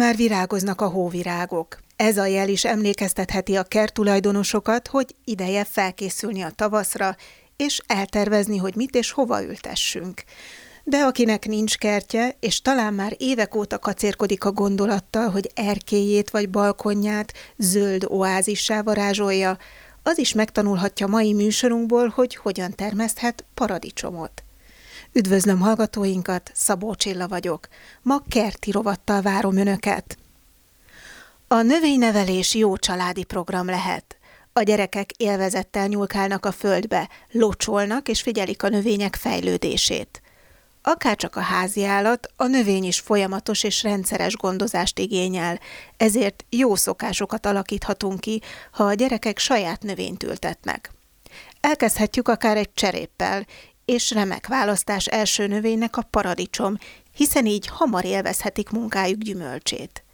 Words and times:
már 0.00 0.16
virágoznak 0.16 0.80
a 0.80 0.88
hóvirágok. 0.88 1.78
Ez 1.96 2.16
a 2.16 2.26
jel 2.26 2.48
is 2.48 2.64
emlékeztetheti 2.64 3.56
a 3.56 3.62
kerttulajdonosokat, 3.62 4.88
hogy 4.88 5.14
ideje 5.24 5.64
felkészülni 5.64 6.42
a 6.42 6.50
tavaszra, 6.50 7.16
és 7.56 7.80
eltervezni, 7.86 8.56
hogy 8.56 8.76
mit 8.76 8.94
és 8.94 9.10
hova 9.10 9.42
ültessünk. 9.42 10.22
De 10.84 10.98
akinek 10.98 11.46
nincs 11.46 11.78
kertje, 11.78 12.36
és 12.40 12.62
talán 12.62 12.94
már 12.94 13.14
évek 13.18 13.54
óta 13.54 13.78
kacérkodik 13.78 14.44
a 14.44 14.52
gondolattal, 14.52 15.28
hogy 15.28 15.50
erkélyét 15.54 16.30
vagy 16.30 16.50
balkonját 16.50 17.32
zöld 17.56 18.04
oázissá 18.08 18.82
varázsolja, 18.82 19.58
az 20.02 20.18
is 20.18 20.32
megtanulhatja 20.32 21.06
mai 21.06 21.32
műsorunkból, 21.32 22.08
hogy 22.08 22.36
hogyan 22.36 22.74
termeszthet 22.74 23.44
paradicsomot. 23.54 24.44
Üdvözlöm 25.12 25.60
hallgatóinkat, 25.60 26.50
Szabó 26.54 26.94
Csilla 26.94 27.28
vagyok. 27.28 27.68
Ma 28.02 28.22
kerti 28.28 28.70
rovattal 28.70 29.22
várom 29.22 29.56
Önöket. 29.56 30.18
A 31.48 31.62
növénynevelés 31.62 32.54
jó 32.54 32.76
családi 32.76 33.24
program 33.24 33.66
lehet. 33.66 34.16
A 34.52 34.62
gyerekek 34.62 35.10
élvezettel 35.16 35.86
nyúlkálnak 35.86 36.46
a 36.46 36.52
földbe, 36.52 37.08
locsolnak 37.30 38.08
és 38.08 38.22
figyelik 38.22 38.62
a 38.62 38.68
növények 38.68 39.16
fejlődését. 39.16 40.22
Akárcsak 40.82 41.36
a 41.36 41.40
házi 41.40 41.84
állat, 41.84 42.28
a 42.36 42.46
növény 42.46 42.84
is 42.84 42.98
folyamatos 42.98 43.62
és 43.62 43.82
rendszeres 43.82 44.36
gondozást 44.36 44.98
igényel, 44.98 45.60
ezért 45.96 46.44
jó 46.48 46.74
szokásokat 46.74 47.46
alakíthatunk 47.46 48.20
ki, 48.20 48.42
ha 48.72 48.84
a 48.84 48.94
gyerekek 48.94 49.38
saját 49.38 49.82
növényt 49.82 50.22
ültetnek. 50.22 50.90
Elkezdhetjük 51.60 52.28
akár 52.28 52.56
egy 52.56 52.74
cseréppel, 52.74 53.46
és 53.90 54.10
remek 54.10 54.46
választás 54.46 55.06
első 55.06 55.46
növénynek 55.46 55.96
a 55.96 56.02
paradicsom, 56.10 56.76
hiszen 57.14 57.46
így 57.46 57.66
hamar 57.66 58.04
élvezhetik 58.04 58.70
munkájuk 58.70 59.18
gyümölcsét. 59.18 60.04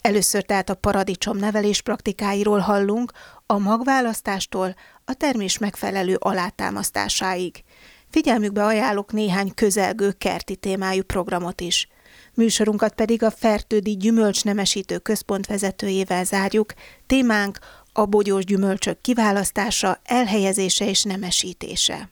Először 0.00 0.44
tehát 0.44 0.70
a 0.70 0.74
paradicsom 0.74 1.36
nevelés 1.36 1.82
praktikáiról 1.82 2.58
hallunk, 2.58 3.12
a 3.46 3.58
magválasztástól 3.58 4.74
a 5.04 5.14
termés 5.14 5.58
megfelelő 5.58 6.16
alátámasztásáig. 6.18 7.64
Figyelmükbe 8.10 8.64
ajánlok 8.64 9.12
néhány 9.12 9.54
közelgő 9.54 10.12
kerti 10.12 10.56
témájú 10.56 11.02
programot 11.02 11.60
is. 11.60 11.88
Műsorunkat 12.34 12.94
pedig 12.94 13.22
a 13.22 13.30
Fertődi 13.30 13.96
Gyümölcsnemesítő 13.96 14.98
Központ 14.98 15.46
vezetőjével 15.46 16.24
zárjuk. 16.24 16.72
Témánk 17.06 17.58
a 17.92 18.04
bogyós 18.04 18.44
gyümölcsök 18.44 19.00
kiválasztása, 19.00 20.00
elhelyezése 20.04 20.88
és 20.88 21.02
nemesítése. 21.02 22.08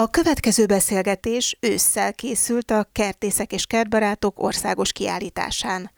A 0.00 0.08
következő 0.10 0.66
beszélgetés 0.66 1.56
ősszel 1.60 2.12
készült 2.12 2.70
a 2.70 2.88
Kertészek 2.92 3.52
és 3.52 3.66
Kertbarátok 3.66 4.42
országos 4.42 4.92
kiállításán. 4.92 5.90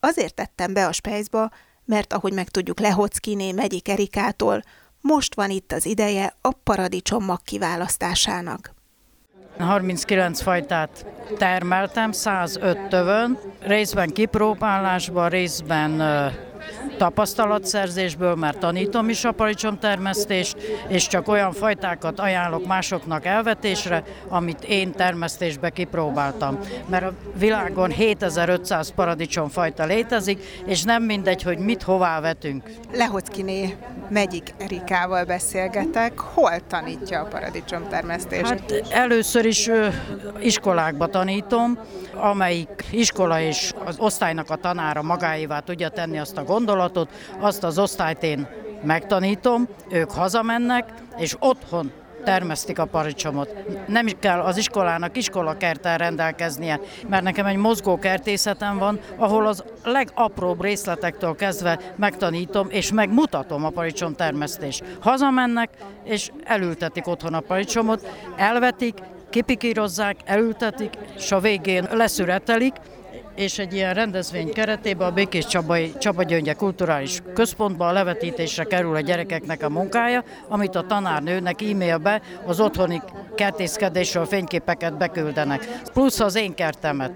Azért 0.00 0.34
tettem 0.34 0.72
be 0.72 0.86
a 0.86 0.92
Spejzba, 0.92 1.50
mert 1.84 2.12
ahogy 2.12 2.32
megtudjuk 2.32 2.80
Lehockiné 2.80 3.52
Megyik 3.52 3.88
Erikától, 3.88 4.62
most 5.00 5.34
van 5.34 5.50
itt 5.50 5.72
az 5.72 5.86
ideje 5.86 6.36
a 6.40 6.50
paradicsom 6.52 7.24
mag 7.24 7.42
kiválasztásának. 7.42 8.74
39 9.58 10.40
fajtát 10.40 11.06
termeltem, 11.38 12.12
105 12.12 12.88
tövön, 12.88 13.38
részben 13.60 14.08
kipróbálásban, 14.08 15.28
részben 15.28 16.00
tapasztalatszerzésből, 16.98 18.34
mert 18.34 18.58
tanítom 18.58 19.08
is 19.08 19.24
a 19.24 19.34
termesztést, 19.80 20.56
és 20.88 21.06
csak 21.06 21.28
olyan 21.28 21.52
fajtákat 21.52 22.20
ajánlok 22.20 22.66
másoknak 22.66 23.24
elvetésre, 23.24 24.02
amit 24.28 24.64
én 24.64 24.92
termesztésbe 24.92 25.70
kipróbáltam. 25.70 26.58
Mert 26.86 27.04
a 27.04 27.12
világon 27.38 27.90
7500 27.90 28.92
paradicsomfajta 28.94 29.84
létezik, 29.84 30.42
és 30.66 30.82
nem 30.82 31.02
mindegy, 31.02 31.42
hogy 31.42 31.58
mit 31.58 31.82
hová 31.82 32.20
vetünk. 32.20 32.70
Lehockiné 32.92 33.76
Megyik 34.08 34.54
Erikával 34.58 35.24
beszélgetek. 35.24 36.18
Hol 36.18 36.66
tanítja 36.68 37.20
a 37.20 37.24
paradicsomtermesztést? 37.24 38.46
Hát 38.46 38.84
először 38.90 39.44
is 39.44 39.70
iskolákba 40.40 41.06
tanítom, 41.06 41.78
amelyik 42.14 42.84
iskola 42.90 43.40
és 43.40 43.72
az 43.84 43.98
osztálynak 43.98 44.50
a 44.50 44.56
tanára 44.56 45.02
magáévá 45.02 45.58
tudja 45.58 45.88
tenni 45.88 46.18
azt 46.18 46.36
a 46.36 46.44
gondolatot, 46.56 47.10
azt 47.40 47.64
az 47.64 47.78
osztályt 47.78 48.22
én 48.22 48.46
megtanítom, 48.82 49.68
ők 49.90 50.10
hazamennek, 50.10 50.92
és 51.16 51.36
otthon 51.38 51.92
termesztik 52.24 52.78
a 52.78 52.84
paradicsomot. 52.84 53.54
Nem 53.86 54.06
kell 54.20 54.40
az 54.40 54.56
iskolának 54.56 55.16
iskolakertel 55.16 55.98
rendelkeznie, 55.98 56.80
mert 57.08 57.22
nekem 57.22 57.46
egy 57.46 57.56
mozgó 57.56 57.98
kertészetem 57.98 58.78
van, 58.78 59.00
ahol 59.16 59.46
az 59.46 59.64
legapróbb 59.84 60.62
részletektől 60.62 61.34
kezdve 61.34 61.78
megtanítom 61.96 62.66
és 62.70 62.92
megmutatom 62.92 63.64
a 63.64 63.70
paradicsom 63.70 64.14
termesztést. 64.14 64.84
Hazamennek 65.00 65.70
és 66.04 66.30
elültetik 66.44 67.06
otthon 67.06 67.34
a 67.34 67.40
paradicsomot, 67.40 68.08
elvetik, 68.36 68.94
kipikírozzák, 69.30 70.16
elültetik, 70.24 70.92
és 71.16 71.32
a 71.32 71.40
végén 71.40 71.86
leszüretelik, 71.90 72.74
és 73.36 73.58
egy 73.58 73.74
ilyen 73.74 73.94
rendezvény 73.94 74.52
keretében 74.52 75.08
a 75.08 75.12
Békés 75.12 75.46
Csabai 75.46 75.92
Csaba 75.98 76.22
Gyöngye 76.22 76.52
Kulturális 76.52 77.22
Központban 77.34 77.88
a 77.88 77.92
levetítésre 77.92 78.64
kerül 78.64 78.94
a 78.94 79.00
gyerekeknek 79.00 79.62
a 79.62 79.68
munkája, 79.68 80.24
amit 80.48 80.74
a 80.74 80.86
tanárnőnek 80.86 81.62
e-mailbe 81.62 82.20
az 82.46 82.60
otthoni 82.60 83.02
kertészkedésről 83.34 84.26
fényképeket 84.26 84.96
beküldenek, 84.96 85.68
plusz 85.92 86.20
az 86.20 86.34
én 86.34 86.54
kertemet. 86.54 87.12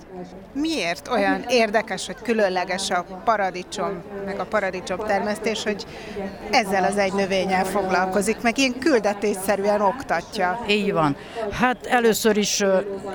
Miért 0.53 1.08
olyan 1.08 1.44
érdekes, 1.48 2.06
hogy 2.06 2.16
különleges 2.22 2.91
a 2.91 3.04
paradicsom, 3.25 4.02
meg 4.25 4.38
a 4.41 4.44
paradicsom 4.44 4.98
termesztés, 4.98 5.62
hogy 5.62 5.87
ezzel 6.50 6.84
az 6.84 6.97
egy 6.97 7.12
növényel 7.12 7.64
foglalkozik, 7.64 8.41
meg 8.41 8.58
ilyen 8.58 8.78
küldetésszerűen 8.78 9.81
oktatja? 9.81 10.64
Így 10.69 10.92
van. 10.92 11.16
Hát 11.50 11.87
először 11.87 12.37
is 12.37 12.64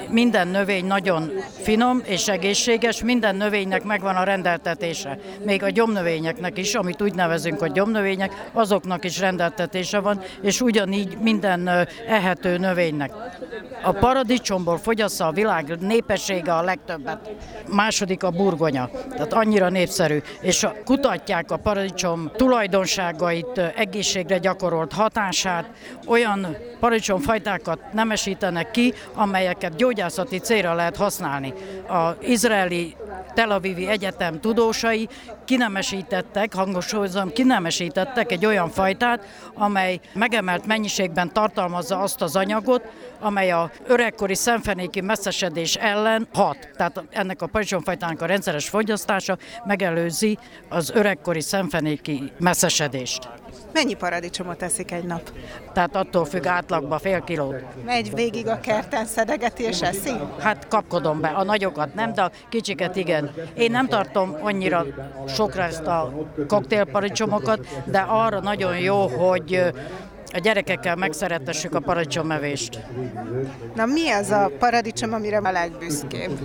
minden 0.09 0.47
növény 0.47 0.85
nagyon 0.85 1.31
finom 1.61 2.01
és 2.05 2.27
egészséges, 2.27 2.94
minden 3.01 3.35
növénynek 3.35 3.83
megvan 3.83 4.15
a 4.15 4.23
rendeltetése. 4.23 5.17
Még 5.45 5.63
a 5.63 5.69
gyomnövényeknek 5.69 6.57
is, 6.57 6.75
amit 6.75 7.01
úgy 7.01 7.13
nevezünk, 7.13 7.59
hogy 7.59 7.71
gyomnövények, 7.71 8.49
azoknak 8.53 9.05
is 9.05 9.19
rendeltetése 9.19 9.99
van, 9.99 10.21
és 10.41 10.61
ugyanígy 10.61 11.17
minden 11.17 11.87
ehető 12.07 12.57
növénynek. 12.57 13.11
A 13.83 13.91
paradicsomból 13.91 14.77
fogyassza 14.77 15.27
a 15.27 15.31
világ 15.31 15.77
népessége 15.79 16.53
a 16.53 16.61
legtöbbet. 16.61 17.29
Második 17.67 18.23
a 18.23 18.29
burgonya, 18.29 18.89
tehát 19.09 19.33
annyira 19.33 19.69
népszerű, 19.69 20.21
és 20.41 20.63
a, 20.63 20.73
kutatják 20.85 21.51
a 21.51 21.57
paradicsom 21.57 22.31
tulajdonságait, 22.35 23.57
egészségre 23.57 24.37
gyakorolt 24.37 24.93
hatását, 24.93 25.69
olyan 26.07 26.57
paradicsomfajtákat 26.79 27.79
nemesítenek 27.93 28.71
ki, 28.71 28.93
amelyeket 29.13 29.75
gyógyászati 29.75 30.37
célra 30.37 30.73
lehet 30.73 30.95
használni. 30.95 31.53
A 31.89 32.09
izraeli 32.21 32.84
Tel 33.35 33.51
Avivi 33.51 33.87
Egyetem 33.87 34.39
tudósai 34.39 35.09
kinemesítettek, 35.45 36.53
hangosozom, 36.53 37.31
kinemesítettek 37.31 38.31
egy 38.31 38.45
olyan 38.45 38.69
fajtát, 38.69 39.27
amely 39.53 39.99
megemelt 40.13 40.65
mennyiségben 40.65 41.33
tartalmazza 41.33 41.99
azt 41.99 42.21
az 42.21 42.35
anyagot, 42.35 42.81
amely 43.19 43.51
a 43.51 43.71
öregkori 43.87 44.35
szemfenéki 44.35 45.01
messzesedés 45.01 45.75
ellen 45.75 46.27
hat. 46.33 46.69
Tehát 46.75 47.03
ennek 47.09 47.41
a 47.41 47.47
paradicsomfajtának 47.47 48.21
a 48.21 48.25
rendszeres 48.25 48.69
fogyasztása 48.69 49.37
megelőzi 49.65 50.37
az 50.69 50.91
öregkori 50.93 51.41
szemfenéki 51.41 52.31
messzesedést. 52.39 53.29
Mennyi 53.73 53.93
paradicsomot 53.93 54.61
eszik 54.61 54.91
egy 54.91 55.03
nap? 55.03 55.31
Tehát 55.73 55.95
attól 55.95 56.25
függ 56.25 56.45
átlagban 56.45 56.99
fél 56.99 57.21
kilót. 57.23 57.55
Megy 57.85 58.13
végig 58.13 58.47
a 58.47 58.59
kerten, 58.59 59.05
szedegeti 59.05 59.63
és 59.63 59.81
eszi? 59.81 60.11
Hát 60.39 60.67
kapkodom 60.67 61.21
be, 61.21 61.27
a 61.27 61.43
nagyokat 61.43 61.93
nem, 61.93 62.13
de 62.13 62.21
a 62.21 62.31
kicsiket 62.49 62.95
igen. 62.95 63.31
Én 63.53 63.71
nem 63.71 63.87
tartom 63.87 64.37
annyira 64.41 64.85
sokra 65.35 65.63
ezt 65.63 65.85
a 65.85 66.11
koktélparadicsomokat, 66.47 67.67
de 67.85 67.99
arra 67.99 68.39
nagyon 68.39 68.77
jó, 68.77 69.07
hogy 69.07 69.71
a 70.35 70.39
gyerekekkel 70.39 70.95
megszeretessük 70.95 71.75
a 71.75 71.79
paradicsommevést. 71.79 72.79
Na 73.75 73.85
mi 73.85 74.09
az 74.09 74.29
a 74.29 74.51
paradicsom, 74.59 75.13
amire 75.13 75.37
a 75.37 75.51
legbüszkébb? 75.51 76.39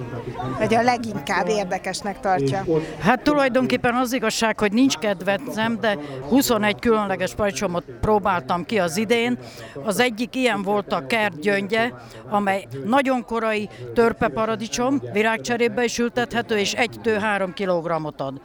Vagy 0.59 0.75
a 0.75 0.83
leginkább 0.83 1.49
érdekesnek 1.49 2.21
tartja? 2.21 2.65
Hát 3.01 3.23
tulajdonképpen 3.23 3.95
az 3.95 4.13
igazság, 4.13 4.59
hogy 4.59 4.73
nincs 4.73 4.97
kedvencem, 4.97 5.81
de 5.81 5.99
21 6.29 6.79
különleges 6.79 7.35
paradicsomot 7.35 7.85
próbáltam 8.01 8.65
ki 8.65 8.79
az 8.79 8.97
idén. 8.97 9.39
Az 9.85 10.01
egyik 10.01 10.37
ilyen 10.37 10.63
volt 10.63 10.93
a 10.93 11.07
kert 11.07 11.41
gyöngye, 11.41 11.91
amely 12.29 12.67
nagyon 12.85 13.25
korai 13.25 13.69
törpe 13.95 14.29
paradicsom, 14.29 15.03
virágcserébe 15.13 15.85
is 15.85 15.99
ültethető, 15.99 16.59
és 16.59 16.73
egy 16.73 16.97
tő 17.03 17.19
három 17.19 17.53
kilogrammot 17.53 18.21
ad 18.21 18.41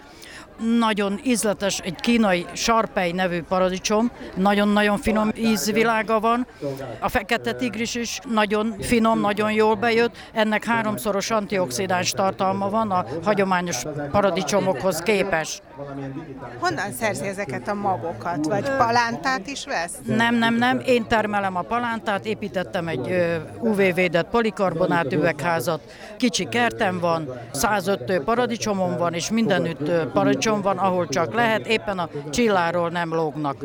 nagyon 0.79 1.19
ízletes, 1.23 1.79
egy 1.79 1.95
kínai 1.95 2.45
sarpej 2.53 3.11
nevű 3.11 3.41
paradicsom, 3.43 4.11
nagyon-nagyon 4.35 4.97
finom, 4.97 5.31
ízvilága 5.37 6.19
van. 6.19 6.47
A 6.99 7.09
fekete 7.09 7.53
tigris 7.53 7.95
is 7.95 8.19
nagyon 8.29 8.75
finom, 8.79 9.19
nagyon 9.19 9.51
jól 9.51 9.75
bejött. 9.75 10.17
Ennek 10.33 10.63
háromszoros 10.63 11.31
antioxidáns 11.31 12.11
tartalma 12.11 12.69
van 12.69 12.91
a 12.91 13.05
hagyományos 13.23 13.83
paradicsomokhoz 14.11 14.99
képest. 14.99 15.61
Honnan 16.59 16.91
szerzi 16.91 17.27
ezeket 17.27 17.67
a 17.67 17.73
magokat? 17.73 18.45
Vagy 18.45 18.69
palántát 18.77 19.47
is 19.47 19.65
vesz? 19.65 19.97
Nem, 20.05 20.35
nem, 20.35 20.55
nem. 20.55 20.81
Én 20.85 21.07
termelem 21.07 21.55
a 21.55 21.61
palántát, 21.61 22.25
építettem 22.25 22.87
egy 22.87 23.15
UV-védett 23.59 24.29
polikarbonát 24.29 25.13
üvegházat. 25.13 25.81
Kicsi 26.17 26.47
kertem 26.49 26.99
van, 26.99 27.29
105 27.51 28.19
paradicsomom 28.23 28.97
van, 28.97 29.13
és 29.13 29.31
mindenütt 29.31 29.91
paradicsom 30.13 30.61
van, 30.61 30.77
ahol 30.77 31.07
csak 31.07 31.33
lehet. 31.33 31.67
Éppen 31.67 31.99
a 31.99 32.09
csilláról 32.29 32.89
nem 32.89 33.13
lógnak. 33.13 33.55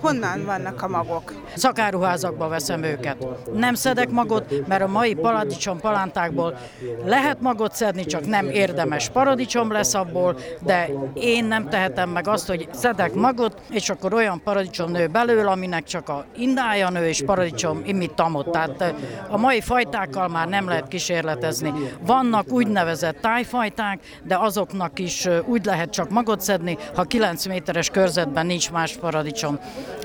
Honnan 0.00 0.44
vannak 0.44 0.82
a 0.82 0.88
magok? 0.88 1.32
Szakáruházakba 1.56 2.48
veszem 2.48 2.82
őket. 2.82 3.26
Nem 3.52 3.74
szedek 3.74 4.10
magot, 4.10 4.66
mert 4.66 4.82
a 4.82 4.88
mai 4.88 5.14
paradicsom 5.14 5.80
palántákból 5.80 6.58
lehet 7.04 7.40
magot 7.40 7.74
szedni, 7.74 8.04
csak 8.04 8.26
nem 8.26 8.48
érdemes 8.48 9.08
paradicsom 9.08 9.72
lesz 9.72 9.94
abból, 9.94 10.38
de 10.60 10.88
én 11.14 11.44
nem 11.44 11.57
tehetem 11.64 12.10
meg 12.10 12.28
azt, 12.28 12.46
hogy 12.46 12.68
szedek 12.72 13.14
magot, 13.14 13.60
és 13.70 13.90
akkor 13.90 14.14
olyan 14.14 14.42
paradicsom 14.42 14.90
nő 14.90 15.06
belőle, 15.06 15.50
aminek 15.50 15.84
csak 15.84 16.08
a 16.08 16.24
indája 16.36 16.90
nő, 16.90 17.06
és 17.08 17.22
paradicsom 17.26 17.82
imit 17.84 18.14
tamot. 18.14 18.50
Tehát 18.50 18.94
a 19.28 19.36
mai 19.36 19.60
fajtákkal 19.60 20.28
már 20.28 20.48
nem 20.48 20.68
lehet 20.68 20.88
kísérletezni. 20.88 21.72
Vannak 22.00 22.52
úgynevezett 22.52 23.20
tájfajták, 23.20 23.98
de 24.24 24.36
azoknak 24.36 24.98
is 24.98 25.28
úgy 25.44 25.64
lehet 25.64 25.90
csak 25.90 26.10
magot 26.10 26.40
szedni, 26.40 26.78
ha 26.94 27.02
9 27.02 27.46
méteres 27.46 27.90
körzetben 27.90 28.46
nincs 28.46 28.70
más 28.70 28.96
paradicsom. 28.96 29.58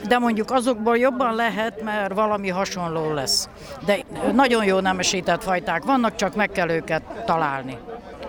De 0.07 0.17
mondjuk 0.17 0.51
azokból 0.51 0.97
jobban 0.97 1.35
lehet, 1.35 1.83
mert 1.83 2.13
valami 2.13 2.49
hasonló 2.49 3.13
lesz. 3.13 3.49
De 3.85 3.97
nagyon 4.33 4.65
jó 4.65 4.79
nemesített 4.79 5.43
fajták 5.43 5.83
vannak, 5.83 6.15
csak 6.15 6.35
meg 6.35 6.49
kell 6.49 6.69
őket 6.69 7.03
találni 7.25 7.77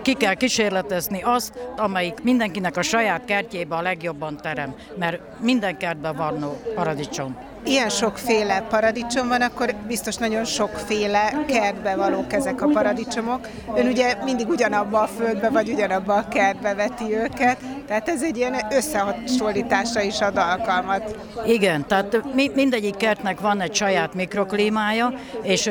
ki 0.05 0.13
kell 0.13 0.33
kísérletezni 0.33 1.21
azt, 1.23 1.59
amelyik 1.77 2.23
mindenkinek 2.23 2.77
a 2.77 2.81
saját 2.81 3.25
kertjébe 3.25 3.75
a 3.75 3.81
legjobban 3.81 4.37
terem, 4.37 4.75
mert 4.97 5.21
minden 5.39 5.77
kertben 5.77 6.15
van 6.15 6.57
paradicsom 6.75 7.37
ilyen 7.65 7.89
sokféle 7.89 8.61
paradicsom 8.69 9.27
van, 9.27 9.41
akkor 9.41 9.75
biztos 9.87 10.15
nagyon 10.15 10.45
sokféle 10.45 11.43
kertbe 11.47 11.95
valók 11.95 12.33
ezek 12.33 12.61
a 12.61 12.67
paradicsomok. 12.67 13.47
Ön 13.75 13.87
ugye 13.87 14.15
mindig 14.23 14.49
ugyanabba 14.49 15.01
a 15.01 15.07
földbe, 15.07 15.49
vagy 15.49 15.69
ugyanabba 15.69 16.13
a 16.13 16.27
kertbe 16.27 16.73
veti 16.73 17.15
őket, 17.15 17.57
tehát 17.87 18.09
ez 18.09 18.23
egy 18.23 18.37
ilyen 18.37 18.55
összehasonlításra 18.71 20.01
is 20.01 20.21
ad 20.21 20.37
alkalmat. 20.37 21.15
Igen, 21.45 21.87
tehát 21.87 22.33
mi, 22.33 22.51
mindegyik 22.55 22.95
kertnek 22.95 23.39
van 23.39 23.61
egy 23.61 23.75
saját 23.75 24.13
mikroklímája, 24.13 25.13
és 25.41 25.69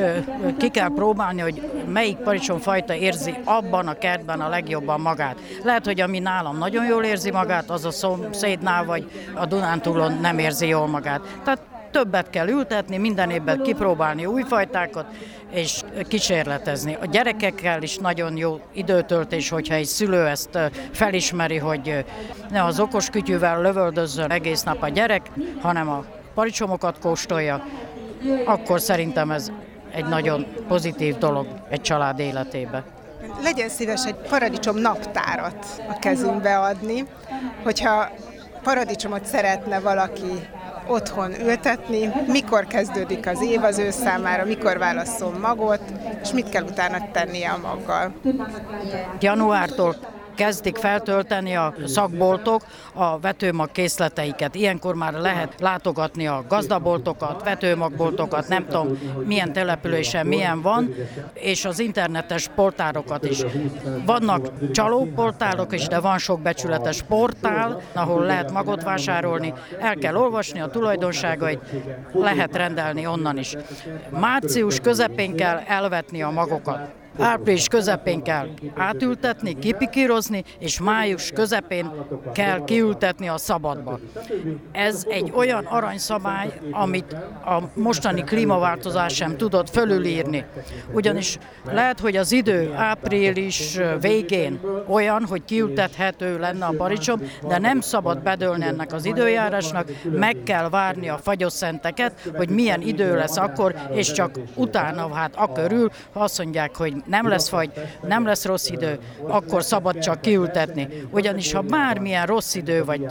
ki 0.57 0.69
kell 0.69 0.91
próbálni, 0.95 1.41
hogy 1.41 1.69
melyik 1.93 2.17
paradicsomfajta 2.17 2.95
érzi 2.95 3.33
abban 3.43 3.87
a 3.87 3.93
kertben 3.93 4.41
a 4.41 4.49
legjobban 4.49 4.99
magát. 4.99 5.35
Lehet, 5.63 5.85
hogy 5.85 6.01
ami 6.01 6.19
nálam 6.19 6.57
nagyon 6.57 6.85
jól 6.85 7.03
érzi 7.03 7.31
magát, 7.31 7.69
az 7.69 7.85
a 7.85 7.91
szomszédnál 7.91 8.85
vagy 8.85 9.11
a 9.33 9.45
Dunántúlon 9.45 10.17
nem 10.21 10.39
érzi 10.39 10.67
jól 10.67 10.87
magát. 10.87 11.21
Tehát 11.43 11.59
többet 11.95 12.29
kell 12.29 12.47
ültetni, 12.47 12.97
minden 12.97 13.29
évben 13.29 13.61
kipróbálni 13.61 14.25
új 14.25 14.43
fajtákat, 14.47 15.05
és 15.51 15.81
kísérletezni. 16.07 16.97
A 17.01 17.05
gyerekekkel 17.05 17.83
is 17.83 17.97
nagyon 17.97 18.37
jó 18.37 18.59
időtöltés, 18.73 19.49
hogyha 19.49 19.73
egy 19.73 19.85
szülő 19.85 20.25
ezt 20.25 20.59
felismeri, 20.91 21.57
hogy 21.57 22.05
ne 22.49 22.63
az 22.63 22.79
okos 22.79 23.09
kütyűvel 23.09 23.61
lövöldözzön 23.61 24.31
egész 24.31 24.63
nap 24.63 24.83
a 24.83 24.87
gyerek, 24.87 25.31
hanem 25.61 25.89
a 25.89 26.05
paricsomokat 26.33 26.99
kóstolja, 26.99 27.65
akkor 28.45 28.79
szerintem 28.79 29.31
ez 29.31 29.51
egy 29.91 30.05
nagyon 30.05 30.45
pozitív 30.67 31.17
dolog 31.17 31.47
egy 31.69 31.81
család 31.81 32.19
életébe 32.19 32.83
legyen 33.43 33.69
szíves 33.69 34.05
egy 34.05 34.15
paradicsom 34.15 34.77
naptárat 34.77 35.65
a 35.89 35.99
kezünkbe 35.99 36.59
adni, 36.59 37.05
hogyha 37.63 38.09
paradicsomot 38.63 39.25
szeretne 39.25 39.79
valaki 39.79 40.47
otthon 40.87 41.41
ültetni, 41.41 42.11
mikor 42.27 42.65
kezdődik 42.65 43.27
az 43.27 43.41
év 43.41 43.63
az 43.63 43.77
ő 43.77 43.89
számára, 43.89 44.45
mikor 44.45 44.77
válasszon 44.77 45.33
magot, 45.41 45.81
és 46.21 46.31
mit 46.31 46.49
kell 46.49 46.63
utána 46.63 47.11
tennie 47.11 47.49
a 47.49 47.57
maggal. 47.57 48.13
Januártól 49.19 49.95
kezdik 50.35 50.77
feltölteni 50.77 51.55
a 51.55 51.73
szakboltok 51.85 52.61
a 52.93 53.19
vetőmag 53.19 53.71
készleteiket. 53.71 54.55
Ilyenkor 54.55 54.95
már 54.95 55.13
lehet 55.13 55.53
látogatni 55.59 56.27
a 56.27 56.43
gazdaboltokat, 56.47 57.43
vetőmagboltokat, 57.43 58.47
nem 58.47 58.67
tudom 58.67 58.97
milyen 59.25 59.53
településen 59.53 60.27
milyen 60.27 60.61
van, 60.61 60.93
és 61.33 61.65
az 61.65 61.79
internetes 61.79 62.47
portárokat 62.55 63.25
is. 63.25 63.43
Vannak 64.05 64.71
csalóportálok 64.71 65.73
is, 65.73 65.87
de 65.87 65.99
van 65.99 66.17
sok 66.17 66.41
becsületes 66.41 67.01
portál, 67.01 67.81
ahol 67.93 68.25
lehet 68.25 68.51
magot 68.51 68.83
vásárolni, 68.83 69.53
el 69.79 69.95
kell 69.95 70.15
olvasni 70.15 70.59
a 70.59 70.67
tulajdonságait, 70.67 71.59
lehet 72.13 72.55
rendelni 72.55 73.07
onnan 73.07 73.37
is. 73.37 73.55
Március 74.09 74.79
közepén 74.79 75.35
kell 75.35 75.61
elvetni 75.67 76.21
a 76.21 76.29
magokat 76.29 77.03
április 77.19 77.67
közepén 77.67 78.21
kell 78.21 78.47
átültetni, 78.75 79.59
kipikírozni, 79.59 80.43
és 80.59 80.79
május 80.79 81.31
közepén 81.31 81.91
kell 82.33 82.63
kiültetni 82.63 83.27
a 83.27 83.37
szabadba. 83.37 83.99
Ez 84.71 85.05
egy 85.09 85.31
olyan 85.35 85.65
aranyszabály, 85.65 86.59
amit 86.71 87.13
a 87.45 87.61
mostani 87.73 88.23
klímaváltozás 88.23 89.13
sem 89.13 89.37
tudott 89.37 89.69
fölülírni. 89.69 90.45
Ugyanis 90.93 91.37
lehet, 91.71 91.99
hogy 91.99 92.17
az 92.17 92.31
idő 92.31 92.73
április 92.75 93.79
végén 94.01 94.59
olyan, 94.87 95.25
hogy 95.25 95.45
kiültethető 95.45 96.39
lenne 96.39 96.65
a 96.65 96.73
paradicsom, 96.77 97.21
de 97.47 97.59
nem 97.59 97.81
szabad 97.81 98.21
bedőlni 98.21 98.65
ennek 98.65 98.93
az 98.93 99.05
időjárásnak, 99.05 99.91
meg 100.11 100.37
kell 100.43 100.69
várni 100.69 101.09
a 101.09 101.17
fagyosszenteket, 101.17 102.31
hogy 102.35 102.49
milyen 102.49 102.81
idő 102.81 103.15
lesz 103.15 103.37
akkor, 103.37 103.75
és 103.93 104.11
csak 104.11 104.39
utána, 104.55 105.13
hát 105.13 105.35
a 105.35 105.51
körül, 105.51 105.89
ha 106.13 106.19
azt 106.19 106.37
mondják, 106.37 106.75
hogy 106.75 106.93
nem 107.05 107.27
lesz 107.27 107.49
fagy, 107.49 107.71
nem 108.07 108.25
lesz 108.25 108.45
rossz 108.45 108.69
idő, 108.69 108.99
akkor 109.27 109.63
szabad 109.63 109.99
csak 109.99 110.21
kiültetni. 110.21 110.87
Ugyanis 111.11 111.53
ha 111.53 111.61
bármilyen 111.61 112.25
rossz 112.25 112.55
idő 112.55 112.85
vagy 112.85 113.05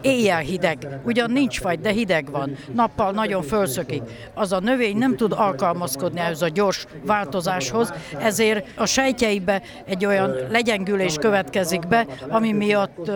éjjel 0.00 0.38
hideg, 0.38 1.00
ugyan 1.04 1.30
nincs 1.30 1.60
fagy, 1.60 1.80
de 1.80 1.90
hideg 1.90 2.30
van, 2.30 2.56
nappal 2.74 3.12
nagyon 3.12 3.42
fölszökik, 3.42 4.02
az 4.34 4.52
a 4.52 4.60
növény 4.60 4.96
nem 4.96 5.16
tud 5.16 5.32
alkalmazkodni 5.36 6.20
ehhez 6.20 6.42
a 6.42 6.48
gyors 6.48 6.86
változáshoz, 7.06 7.92
ezért 8.18 8.66
a 8.76 8.86
sejtjeibe 8.86 9.62
egy 9.84 10.06
olyan 10.06 10.34
legyengülés 10.50 11.14
következik 11.14 11.88
be, 11.88 12.06
ami 12.28 12.52
miatt 12.52 13.10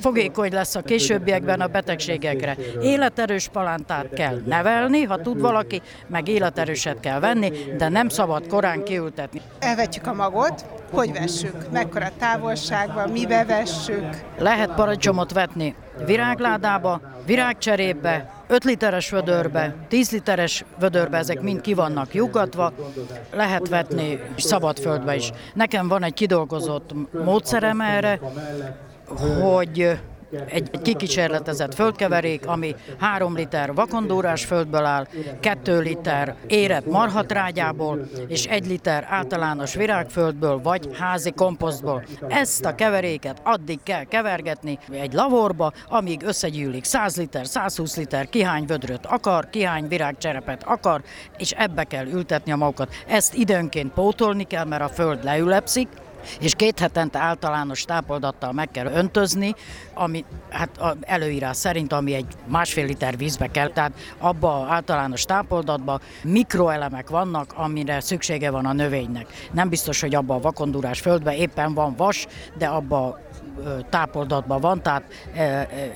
fogékony 0.00 0.52
lesz 0.52 0.74
a 0.74 0.82
későbbiekben 0.82 1.60
a 1.60 1.66
betegségekre. 1.66 2.56
Életerős 2.82 3.48
palántát 3.48 4.08
kell 4.14 4.42
nevelni, 4.46 5.02
ha 5.02 5.20
tud 5.20 5.40
valaki, 5.40 5.82
meg 6.06 6.28
életerőset 6.28 7.00
kell 7.00 7.20
venni, 7.20 7.52
de 7.76 7.88
nem 7.88 8.08
szabad 8.08 8.46
korán 8.46 8.82
kiültetni. 8.82 9.37
Elvetjük 9.58 10.06
a 10.06 10.12
magot, 10.12 10.64
hogy 10.90 11.12
vessük, 11.12 11.70
mekkora 11.70 12.08
távolságban, 12.18 13.10
mibe 13.10 13.44
vessük. 13.44 14.24
Lehet 14.38 14.74
paradicsomot 14.74 15.32
vetni 15.32 15.74
virágládába, 16.06 17.00
virágcserébe, 17.26 18.30
5 18.46 18.64
literes 18.64 19.10
vödörbe, 19.10 19.74
10 19.88 20.10
literes 20.10 20.64
vödörbe, 20.78 21.16
ezek 21.16 21.40
mind 21.40 21.60
ki 21.60 21.74
vannak 21.74 22.14
lyugatva, 22.14 22.72
lehet 23.32 23.68
vetni 23.68 24.20
szabadföldbe 24.36 25.14
is. 25.14 25.32
Nekem 25.54 25.88
van 25.88 26.02
egy 26.02 26.14
kidolgozott 26.14 26.90
módszerem 27.24 27.80
erre, 27.80 28.20
hogy 29.42 29.98
egy, 30.48 30.68
egy 30.72 30.82
kikísérletezett 30.82 31.74
földkeverék, 31.74 32.46
ami 32.46 32.74
3 32.98 33.34
liter 33.34 33.74
vakondórás 33.74 34.44
földből 34.44 34.84
áll, 34.84 35.06
2 35.40 35.80
liter 35.80 36.34
érett 36.46 36.86
marhatrágyából, 36.86 38.08
és 38.28 38.44
1 38.44 38.66
liter 38.66 39.06
általános 39.08 39.74
virágföldből, 39.74 40.60
vagy 40.62 40.88
házi 40.98 41.30
komposztból. 41.30 42.04
Ezt 42.28 42.64
a 42.64 42.74
keveréket 42.74 43.40
addig 43.44 43.78
kell 43.82 44.04
kevergetni 44.04 44.78
egy 44.90 45.12
lavorba, 45.12 45.72
amíg 45.88 46.22
összegyűlik 46.22 46.84
100 46.84 47.16
liter, 47.16 47.46
120 47.46 47.96
liter, 47.96 48.28
kihány 48.28 48.64
vödröt 48.66 49.06
akar, 49.06 49.50
kihány 49.50 49.88
virágcserepet 49.88 50.62
akar, 50.64 51.02
és 51.36 51.50
ebbe 51.50 51.84
kell 51.84 52.06
ültetni 52.06 52.52
a 52.52 52.56
magukat. 52.56 52.94
Ezt 53.06 53.34
időnként 53.34 53.92
pótolni 53.92 54.44
kell, 54.44 54.64
mert 54.64 54.82
a 54.82 54.88
föld 54.88 55.24
leülepszik, 55.24 55.88
és 56.40 56.54
két 56.54 56.78
hetente 56.78 57.18
általános 57.18 57.82
tápoldattal 57.82 58.52
meg 58.52 58.70
kell 58.70 58.86
öntözni, 58.86 59.54
ami 59.94 60.24
hát 60.50 60.70
előírás 61.00 61.56
szerint, 61.56 61.92
ami 61.92 62.14
egy 62.14 62.26
másfél 62.46 62.86
liter 62.86 63.16
vízbe 63.16 63.46
kell, 63.46 63.68
tehát 63.68 63.92
abba 64.18 64.66
általános 64.68 65.24
tápoldatba 65.24 66.00
mikroelemek 66.22 67.08
vannak, 67.08 67.52
amire 67.54 68.00
szüksége 68.00 68.50
van 68.50 68.66
a 68.66 68.72
növénynek. 68.72 69.26
Nem 69.52 69.68
biztos, 69.68 70.00
hogy 70.00 70.14
abba 70.14 70.34
a 70.34 70.40
vakondurás 70.40 71.00
földbe 71.00 71.36
éppen 71.36 71.74
van 71.74 71.94
vas, 71.96 72.26
de 72.58 72.66
abba 72.66 73.18
tápoldatban 73.90 74.60
van, 74.60 74.82
tehát 74.82 75.02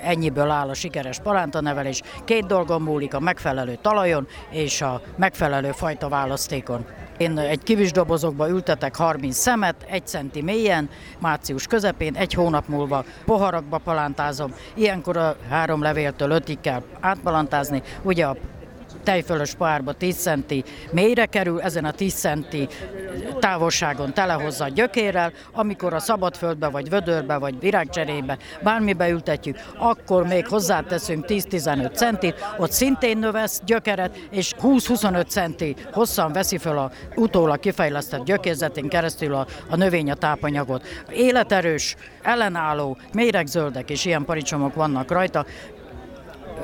ennyiből 0.02 0.50
áll 0.50 0.68
a 0.68 0.74
sikeres 0.74 1.18
palántanevelés. 1.18 2.02
Két 2.24 2.46
dolgon 2.46 2.82
múlik, 2.82 3.14
a 3.14 3.20
megfelelő 3.20 3.78
talajon 3.82 4.26
és 4.50 4.82
a 4.82 5.00
megfelelő 5.16 5.72
fajta 5.72 6.08
választékon. 6.08 6.84
Én 7.16 7.38
egy 7.38 7.62
kivis 7.62 7.92
dobozokba 7.92 8.48
ültetek 8.48 8.96
30 8.96 9.36
szemet, 9.36 9.76
egy 9.88 10.06
centi 10.12 10.42
mélyen, 10.42 10.88
március 11.18 11.66
közepén, 11.66 12.14
egy 12.16 12.34
hónap 12.34 12.68
múlva 12.68 13.04
poharakba 13.24 13.78
palántázom. 13.78 14.54
Ilyenkor 14.74 15.16
a 15.16 15.36
három 15.48 15.82
levéltől 15.82 16.30
ötig 16.30 16.60
kell 16.60 16.82
átpalántázni. 17.00 17.82
Ugye 18.02 18.26
a 18.26 18.36
tejfölös 19.02 19.54
pohárba 19.54 19.92
10 19.92 20.16
centi 20.16 20.64
mélyre 20.90 21.26
kerül, 21.26 21.60
ezen 21.60 21.84
a 21.84 21.92
10 21.92 22.14
centi 22.14 22.68
távolságon 23.38 24.14
telehozza 24.14 24.64
a 24.64 24.68
gyökérrel, 24.68 25.32
amikor 25.52 25.94
a 25.94 25.98
szabadföldbe, 25.98 26.68
vagy 26.68 26.88
vödörbe, 26.88 27.36
vagy 27.36 27.60
virágcserébe, 27.60 28.38
bármibe 28.62 29.08
ültetjük, 29.08 29.58
akkor 29.76 30.26
még 30.26 30.46
hozzáteszünk 30.46 31.24
10-15 31.28 31.94
centit, 31.94 32.34
ott 32.58 32.72
szintén 32.72 33.18
növesz 33.18 33.60
gyökeret, 33.64 34.16
és 34.30 34.52
20-25 34.62 35.26
centi 35.26 35.76
hosszan 35.92 36.32
veszi 36.32 36.58
föl 36.58 36.78
a 36.78 36.90
utólag 37.14 37.58
kifejlesztett 37.58 38.24
gyökérzetén 38.24 38.88
keresztül 38.88 39.34
a, 39.34 39.46
a 39.68 39.76
növény 39.76 40.10
a 40.10 40.14
tápanyagot. 40.14 40.86
Életerős, 41.10 41.96
ellenálló, 42.22 42.96
méregzöldek 43.12 43.90
és 43.90 44.04
ilyen 44.04 44.24
paricsamok 44.24 44.74
vannak 44.74 45.10
rajta, 45.10 45.46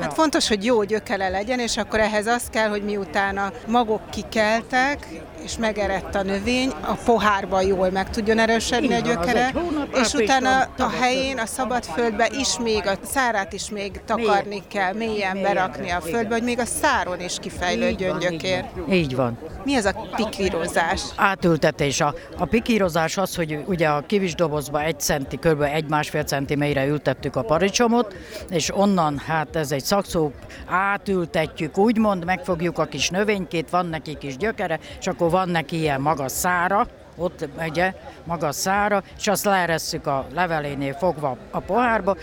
Hát 0.01 0.15
fontos, 0.15 0.49
hogy 0.49 0.65
jó 0.65 0.83
gyökele 0.83 1.29
legyen, 1.29 1.59
és 1.59 1.77
akkor 1.77 2.01
ehhez 2.01 2.27
az 2.27 2.43
kell, 2.51 2.69
hogy 2.69 2.83
miután 2.83 3.37
a 3.37 3.53
magok 3.67 4.11
kikeltek, 4.11 5.07
és 5.45 5.59
megerett 5.59 6.15
a 6.15 6.23
növény, 6.23 6.71
a 6.81 6.93
pohárban 7.05 7.63
jól 7.63 7.91
meg 7.91 8.11
tudjon 8.11 8.39
erősödni 8.39 8.95
a 8.95 9.01
gyökere, 9.01 9.55
és 9.95 10.13
utána 10.13 10.69
a 10.79 10.89
helyén, 11.01 11.39
a 11.39 11.47
szabad 11.47 11.85
földbe 11.85 12.29
is 12.39 12.59
még, 12.59 12.87
a 12.87 12.93
szárát 13.05 13.53
is 13.53 13.71
még 13.71 14.01
takarni 14.05 14.63
kell, 14.69 14.93
mélyen 14.93 15.43
berakni 15.43 15.91
a 15.91 16.01
földbe, 16.01 16.35
hogy 16.35 16.43
még 16.43 16.59
a 16.59 16.65
száron 16.65 17.21
is 17.21 17.37
kifejlődjön 17.41 18.19
gyökér. 18.19 18.65
Így 18.91 19.17
van. 19.17 19.39
Mi 19.65 19.75
az 19.77 19.85
a 19.85 20.09
pikírozás? 20.17 21.03
Átültetés. 21.17 22.01
A, 22.01 22.15
a 22.39 22.45
pikírozás 22.45 23.17
az, 23.17 23.37
hogy 23.37 23.59
ugye 23.67 23.89
a 23.89 24.05
kivisdobozba 24.07 24.83
egy 24.83 25.01
centi, 25.01 25.37
kb. 25.37 25.63
egy 25.63 25.89
másfél 25.89 26.23
centi 26.23 26.55
mélyre 26.55 26.87
ültettük 26.87 27.37
a 27.37 27.43
paradicsomot, 27.43 28.15
és 28.51 28.75
onnan, 28.75 29.19
hát 29.27 29.57
ez 29.57 29.73
egy 29.73 29.78
szakszó, 29.83 30.31
átültetjük, 30.67 31.79
úgymond 31.79 32.25
megfogjuk 32.25 32.79
a 32.79 32.85
kis 32.85 33.11
növénykét, 33.11 33.71
van 33.71 33.87
neki 33.87 34.19
kis 34.19 34.37
gyökere, 34.37 34.79
és 34.99 35.07
akkor 35.07 35.31
van 35.31 35.49
neki 35.49 35.79
ilyen 35.79 36.01
magas 36.01 36.33
szára, 36.33 36.87
ott 37.17 37.49
ugye 37.69 37.95
magas 38.25 38.55
szára, 38.55 39.03
és 39.19 39.27
azt 39.29 39.45
leeresszük 39.45 40.07
a 40.07 40.27
levelénél 40.35 40.93
fogva 40.93 41.37
a 41.51 41.61
pohárba, 41.61 42.17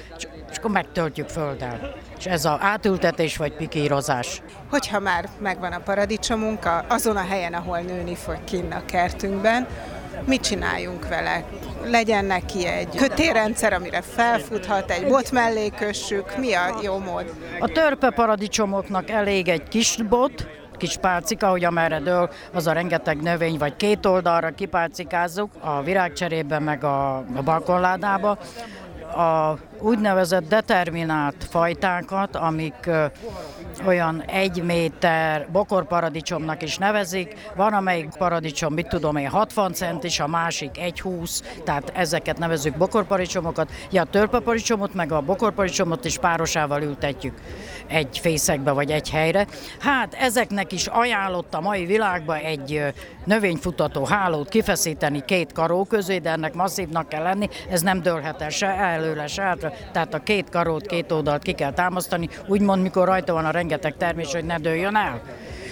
és 0.52 0.58
akkor 0.58 0.72
megtöltjük 0.72 1.30
földdel. 1.30 1.94
És 2.18 2.26
ez 2.26 2.46
az 2.46 2.58
átültetés 2.60 3.38
vagy 3.38 3.54
pikírozás. 3.54 4.42
Hogyha 4.70 5.00
már 5.00 5.30
megvan 5.40 5.72
a 5.72 5.80
paradicsomunk 5.80 6.70
azon 6.88 7.18
a 7.18 7.26
helyen, 7.30 7.54
ahol 7.54 7.80
nőni 7.80 8.16
fog 8.16 8.44
kinn 8.44 8.72
a 8.72 8.86
kertünkben, 8.86 9.68
mit 10.26 10.42
csináljunk 10.42 11.08
vele? 11.08 11.44
Legyen 11.86 12.26
neki 12.26 12.66
egy 12.66 12.96
kötélrendszer, 12.96 13.74
amire 13.74 14.02
felfuthat, 14.02 14.92
egy 14.92 15.08
bot 15.08 15.32
mellé 15.32 15.70
kössük, 15.70 16.38
mi 16.38 16.54
a 16.54 16.80
jó 16.82 16.98
mód? 16.98 17.34
A 17.60 17.68
törpe 17.68 18.10
paradicsomoknak 18.10 19.10
elég 19.10 19.48
egy 19.48 19.68
kis 19.68 19.98
bot, 20.10 20.48
kis 20.78 20.98
pálcika, 20.98 21.50
hogy 21.50 21.64
amerre 21.64 22.00
dől, 22.00 22.30
az 22.54 22.68
a 22.68 22.72
rengeteg 22.72 23.22
növény, 23.22 23.58
vagy 23.58 23.76
két 23.76 24.06
oldalra 24.06 24.50
kipálcikázzuk, 24.50 25.52
a 25.60 25.82
virágcserébe 25.82 26.60
meg 26.60 26.84
a, 26.84 27.16
a 27.18 27.42
balkonládába, 27.44 28.38
a 29.16 29.58
úgynevezett 29.80 30.48
determinált 30.48 31.36
fajtákat, 31.50 32.36
amik 32.36 32.90
olyan 33.86 34.22
egy 34.22 34.64
méter 34.64 35.48
bokorparadicsomnak 35.52 36.62
is 36.62 36.78
nevezik. 36.78 37.36
Van 37.56 37.74
amelyik 37.74 38.10
paradicsom, 38.18 38.74
mit 38.74 38.88
tudom 38.88 39.16
én, 39.16 39.28
60 39.30 39.74
centis, 39.74 40.20
a 40.20 40.28
másik 40.28 40.72
1,20, 40.74 41.40
tehát 41.64 41.92
ezeket 41.96 42.38
nevezük 42.38 42.78
bokorparadicsomokat. 42.78 43.72
Ja, 43.92 44.02
a 44.02 44.06
törpeparadicsomot 44.06 44.94
meg 44.94 45.12
a 45.12 45.22
bokorparadicsomot 45.22 46.06
is 46.06 46.18
párosával 46.18 46.82
ültetjük 46.82 47.34
egy 47.88 48.20
fészekbe 48.20 48.72
vagy 48.72 48.92
egy 48.92 49.10
helyre. 49.10 49.48
Hát 49.80 50.14
ezeknek 50.14 50.72
is 50.72 50.88
ajánlott 50.88 51.54
a 51.54 51.62
mai 51.62 51.86
világban 51.86 52.38
egy 52.38 52.94
növényfutató 53.26 54.06
hálót 54.06 54.50
kifeszíteni 54.50 55.26
két 55.26 55.52
karó 55.52 55.84
közé, 55.84 56.18
de 56.18 56.30
ennek 56.30 56.54
masszívnak 56.54 57.10
kell 57.10 57.24
lenni, 57.24 57.50
ez 57.70 57.82
nem 57.82 58.02
dőlhet 58.02 58.42
el 58.42 58.50
se 58.50 58.68
előre, 58.68 59.28
se 59.28 59.42
hátra, 59.66 59.92
tehát 59.92 60.14
a 60.14 60.24
két 60.24 60.50
karót, 60.50 60.86
két 60.86 61.12
oldalt 61.12 61.44
ki 61.44 61.52
kell 61.52 61.74
támasztani, 61.74 62.30
úgymond 62.48 62.82
mikor 62.82 63.08
rajta 63.08 63.34
van 63.34 63.46
a 63.46 63.52
rengeteg 63.52 63.98
termés, 63.98 64.34
hogy 64.34 64.46
ne 64.46 64.58
dőljön 64.58 64.96
el. 64.96 65.22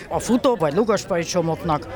A 0.09 0.19
futó 0.19 0.55
vagy 0.55 0.73
lugasparadicsomoknak, 0.73 1.87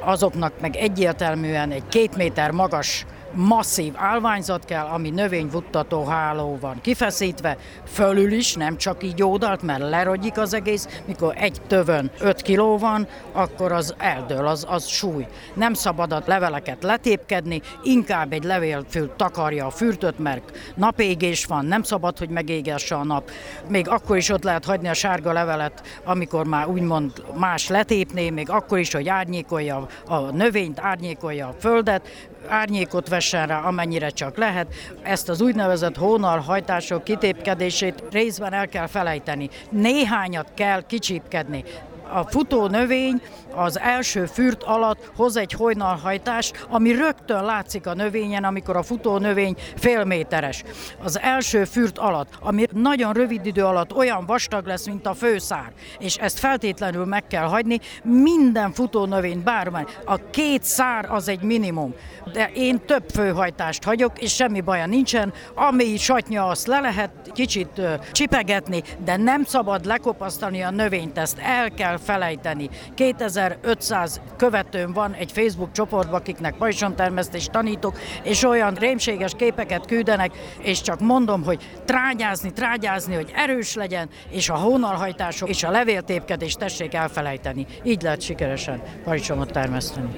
azoknak 0.00 0.60
meg 0.60 0.76
egyértelműen 0.76 1.70
egy 1.70 1.88
két 1.88 2.16
méter 2.16 2.50
magas 2.50 3.06
masszív 3.36 3.92
állványzat 3.96 4.64
kell, 4.64 4.84
ami 4.84 5.10
növényvuttató 5.10 6.04
háló 6.04 6.58
van 6.60 6.80
kifeszítve, 6.80 7.56
fölül 7.86 8.32
is, 8.32 8.54
nem 8.54 8.76
csak 8.76 9.02
így 9.02 9.22
oldalt, 9.22 9.62
mert 9.62 9.80
lerogyik 9.80 10.38
az 10.38 10.54
egész, 10.54 11.00
mikor 11.04 11.34
egy 11.36 11.60
tövön 11.66 12.10
5 12.20 12.42
kiló 12.42 12.78
van, 12.78 13.06
akkor 13.32 13.72
az 13.72 13.94
eldől, 13.98 14.46
az, 14.46 14.66
az 14.68 14.86
súly. 14.86 15.26
Nem 15.54 15.74
szabad 15.74 16.12
a 16.12 16.22
leveleket 16.26 16.82
letépkedni, 16.82 17.62
inkább 17.82 18.32
egy 18.32 18.44
levélfül 18.44 19.12
takarja 19.16 19.66
a 19.66 19.70
fürtöt, 19.70 20.18
mert 20.18 20.56
napégés 20.74 21.44
van, 21.44 21.64
nem 21.64 21.82
szabad, 21.82 22.18
hogy 22.18 22.28
megégesse 22.28 22.94
a 22.94 23.04
nap. 23.04 23.30
Még 23.68 23.88
akkor 23.88 24.16
is 24.16 24.28
ott 24.28 24.42
lehet 24.42 24.64
hagyni 24.64 24.88
a 24.88 24.94
sárga 24.94 25.32
levelet, 25.32 25.82
amikor 26.04 26.46
már 26.46 26.68
úgymond 26.68 27.24
más 27.34 27.68
letépné, 27.68 28.30
még 28.30 28.50
akkor 28.50 28.78
is, 28.78 28.92
hogy 28.92 29.08
árnyékolja 29.08 29.86
a 30.06 30.18
növényt, 30.18 30.80
árnyékolja 30.80 31.46
a 31.48 31.54
földet, 31.60 32.08
árnyékot 32.48 33.08
vessen 33.08 33.46
rá, 33.46 33.60
amennyire 33.60 34.08
csak 34.08 34.36
lehet. 34.36 34.74
Ezt 35.02 35.28
az 35.28 35.40
úgynevezett 35.40 35.96
hónalhajtások 35.96 37.04
kitépkedését 37.04 38.02
részben 38.10 38.52
el 38.52 38.68
kell 38.68 38.86
felejteni. 38.86 39.50
Néhányat 39.70 40.50
kell 40.54 40.86
kicsípkedni 40.86 41.64
a 42.12 42.22
futó 42.22 42.66
növény 42.66 43.20
az 43.54 43.78
első 43.78 44.26
fürt 44.26 44.62
alatt 44.62 45.10
hoz 45.16 45.36
egy 45.36 45.52
hojnalhajtást, 45.52 46.66
ami 46.70 46.92
rögtön 46.92 47.44
látszik 47.44 47.86
a 47.86 47.94
növényen, 47.94 48.44
amikor 48.44 48.76
a 48.76 48.82
futó 48.82 49.18
növény 49.18 49.56
fél 49.76 50.04
méteres. 50.04 50.64
Az 51.02 51.18
első 51.18 51.64
fürt 51.64 51.98
alatt, 51.98 52.28
ami 52.40 52.66
nagyon 52.72 53.12
rövid 53.12 53.46
idő 53.46 53.64
alatt 53.64 53.94
olyan 53.94 54.26
vastag 54.26 54.66
lesz, 54.66 54.86
mint 54.86 55.06
a 55.06 55.14
főszár, 55.14 55.72
és 55.98 56.16
ezt 56.16 56.38
feltétlenül 56.38 57.04
meg 57.04 57.26
kell 57.26 57.46
hagyni, 57.46 57.80
minden 58.02 58.72
futó 58.72 59.04
növény, 59.04 59.42
bármely, 59.42 59.84
a 60.04 60.30
két 60.30 60.62
szár 60.62 61.10
az 61.10 61.28
egy 61.28 61.42
minimum, 61.42 61.94
de 62.32 62.50
én 62.54 62.80
több 62.86 63.04
főhajtást 63.10 63.84
hagyok, 63.84 64.22
és 64.22 64.34
semmi 64.34 64.60
baja 64.60 64.86
nincsen, 64.86 65.32
ami 65.54 65.96
satnya 65.96 66.46
azt 66.46 66.66
le 66.66 66.80
lehet 66.80 67.25
kicsit 67.36 67.80
csipegetni, 68.12 68.82
de 69.04 69.16
nem 69.16 69.44
szabad 69.44 69.84
lekopasztani 69.84 70.62
a 70.62 70.70
növényt, 70.70 71.18
ezt 71.18 71.38
el 71.38 71.70
kell 71.70 71.96
felejteni. 71.96 72.70
2500 72.94 74.20
követőm 74.36 74.92
van 74.92 75.12
egy 75.12 75.32
Facebook 75.32 75.72
csoportban, 75.72 76.20
akiknek 76.20 76.54
pajzsontermesztést 76.56 77.50
tanítok, 77.50 77.98
és 78.22 78.44
olyan 78.44 78.74
rémséges 78.74 79.32
képeket 79.36 79.86
küldenek, 79.86 80.30
és 80.58 80.80
csak 80.80 81.00
mondom, 81.00 81.44
hogy 81.44 81.70
trágyázni, 81.84 82.52
trágyázni, 82.52 83.14
hogy 83.14 83.32
erős 83.34 83.74
legyen, 83.74 84.08
és 84.30 84.48
a 84.48 84.56
hónalhajtások 84.56 85.48
és 85.48 85.62
a 85.62 85.70
levéltépkedést 85.70 86.58
tessék 86.58 86.94
elfelejteni. 86.94 87.66
Így 87.82 88.02
lehet 88.02 88.20
sikeresen 88.20 88.82
paradicsomot 89.04 89.52
termeszteni. 89.52 90.08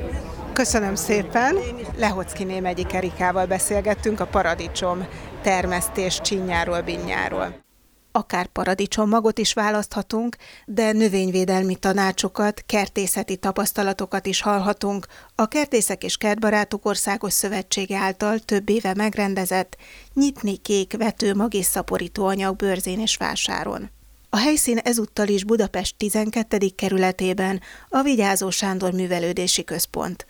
Köszönöm 0.59 0.95
szépen. 0.95 1.57
Lehocki 1.97 2.45
Némegyi 2.45 2.87
Erikával 2.93 3.47
beszélgettünk 3.47 4.21
a 4.21 4.27
paradicsom 4.27 5.07
termesztés 5.43 6.21
csinyáról, 6.21 6.81
binyáról 6.81 7.67
akár 8.13 8.47
paradicsommagot 8.47 9.39
is 9.39 9.53
választhatunk, 9.53 10.37
de 10.67 10.93
növényvédelmi 10.93 11.77
tanácsokat, 11.77 12.63
kertészeti 12.67 13.37
tapasztalatokat 13.37 14.27
is 14.27 14.41
hallhatunk 14.41 15.07
a 15.35 15.47
Kertészek 15.47 16.05
és 16.05 16.17
Kertbarátok 16.17 16.87
Országos 16.87 17.33
Szövetsége 17.33 17.99
által 17.99 18.39
több 18.39 18.69
éve 18.69 18.95
megrendezett 18.95 19.77
Nyitni 20.15 20.57
kék 20.57 20.97
vető 20.97 21.35
magiszszaporító 21.35 22.27
anyag 22.27 22.57
bőrzén 22.57 23.01
és 23.01 23.17
vásáron. 23.17 23.91
A 24.31 24.37
helyszín 24.37 24.79
ezúttal 24.79 25.29
is 25.29 25.45
Budapest 25.45 25.97
12. 25.97 26.59
kerületében 26.77 27.61
a 27.89 28.03
Vigyázó 28.03 28.51
Sándor 28.51 28.93
Művelődési 28.93 29.65
Központ. 29.65 30.27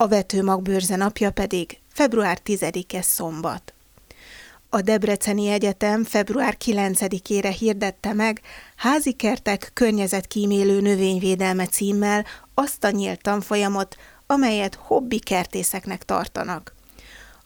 A 0.00 0.08
vetőmagbőrze 0.08 0.96
napja 0.96 1.30
pedig 1.30 1.78
február 1.92 2.38
10-e 2.44 3.02
szombat. 3.02 3.72
A 4.68 4.80
Debreceni 4.80 5.48
Egyetem 5.48 6.04
február 6.04 6.56
9-ére 6.64 7.54
hirdette 7.58 8.12
meg 8.12 8.40
házi 8.76 9.12
kertek 9.12 9.70
környezetkímélő 9.74 10.80
növényvédelme 10.80 11.66
címmel 11.66 12.24
azt 12.54 12.84
a 12.84 12.90
nyílt 12.90 13.22
tanfolyamot, 13.22 13.96
amelyet 14.26 14.74
hobbi 14.74 15.18
kertészeknek 15.18 16.04
tartanak. 16.04 16.74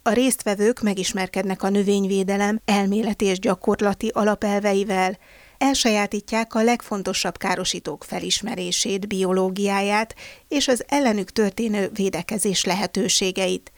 A 0.02 0.10
résztvevők 0.10 0.80
megismerkednek 0.80 1.62
a 1.62 1.68
növényvédelem 1.68 2.60
elméleti 2.64 3.24
és 3.24 3.38
gyakorlati 3.38 4.08
alapelveivel, 4.08 5.18
elsajátítják 5.62 6.54
a 6.54 6.62
legfontosabb 6.62 7.38
károsítók 7.38 8.04
felismerését, 8.04 9.08
biológiáját 9.08 10.14
és 10.48 10.68
az 10.68 10.84
ellenük 10.88 11.30
történő 11.30 11.90
védekezés 11.94 12.64
lehetőségeit. 12.64 13.72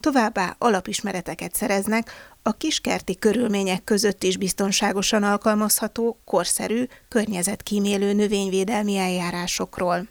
Továbbá 0.00 0.54
alapismereteket 0.58 1.54
szereznek 1.54 2.34
a 2.42 2.52
kiskerti 2.52 3.18
körülmények 3.18 3.84
között 3.84 4.22
is 4.22 4.36
biztonságosan 4.36 5.22
alkalmazható, 5.22 6.18
korszerű, 6.24 6.84
környezetkímélő 7.08 8.12
növényvédelmi 8.12 8.96
eljárásokról. 8.96 10.08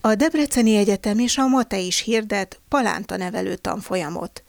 A 0.00 0.14
Debreceni 0.14 0.76
Egyetem 0.76 1.18
és 1.18 1.38
a 1.38 1.46
MATE 1.46 1.78
is 1.78 2.00
hirdet 2.00 2.60
palánta 2.68 3.16
nevelő 3.16 3.56
tanfolyamot. 3.56 4.42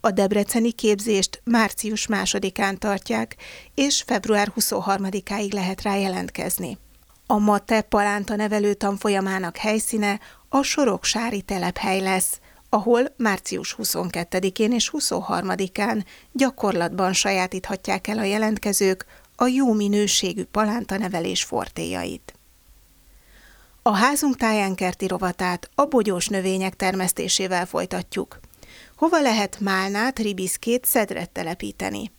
A 0.00 0.10
debreceni 0.10 0.72
képzést 0.72 1.40
március 1.44 2.06
másodikán 2.06 2.78
tartják, 2.78 3.36
és 3.74 4.02
február 4.06 4.52
23-áig 4.56 5.52
lehet 5.52 5.82
rá 5.82 5.96
jelentkezni. 5.96 6.78
A 7.26 7.38
MATE 7.38 7.80
palánta 7.80 8.36
nevelő 8.36 8.74
tanfolyamának 8.74 9.56
helyszíne 9.56 10.20
a 10.48 10.62
Soroksári 10.62 11.42
telephely 11.42 12.00
lesz, 12.00 12.40
ahol 12.68 13.02
március 13.16 13.76
22-én 13.78 14.72
és 14.72 14.90
23-án 14.98 16.04
gyakorlatban 16.32 17.12
sajátíthatják 17.12 18.06
el 18.06 18.18
a 18.18 18.24
jelentkezők 18.24 19.06
a 19.36 19.46
jó 19.46 19.72
minőségű 19.72 20.44
palánta 20.44 20.98
nevelés 20.98 21.44
fortéjait. 21.44 22.34
A 23.82 23.96
házunk 23.96 24.36
táján 24.36 24.74
kerti 24.74 25.06
rovatát 25.06 25.70
a 25.74 25.84
bogyós 25.84 26.28
növények 26.28 26.76
termesztésével 26.76 27.66
folytatjuk. 27.66 28.40
Hova 28.96 29.20
lehet 29.20 29.60
málnát, 29.60 30.18
ribiszkét, 30.18 30.84
szedret 30.84 31.30
telepíteni? 31.30 32.10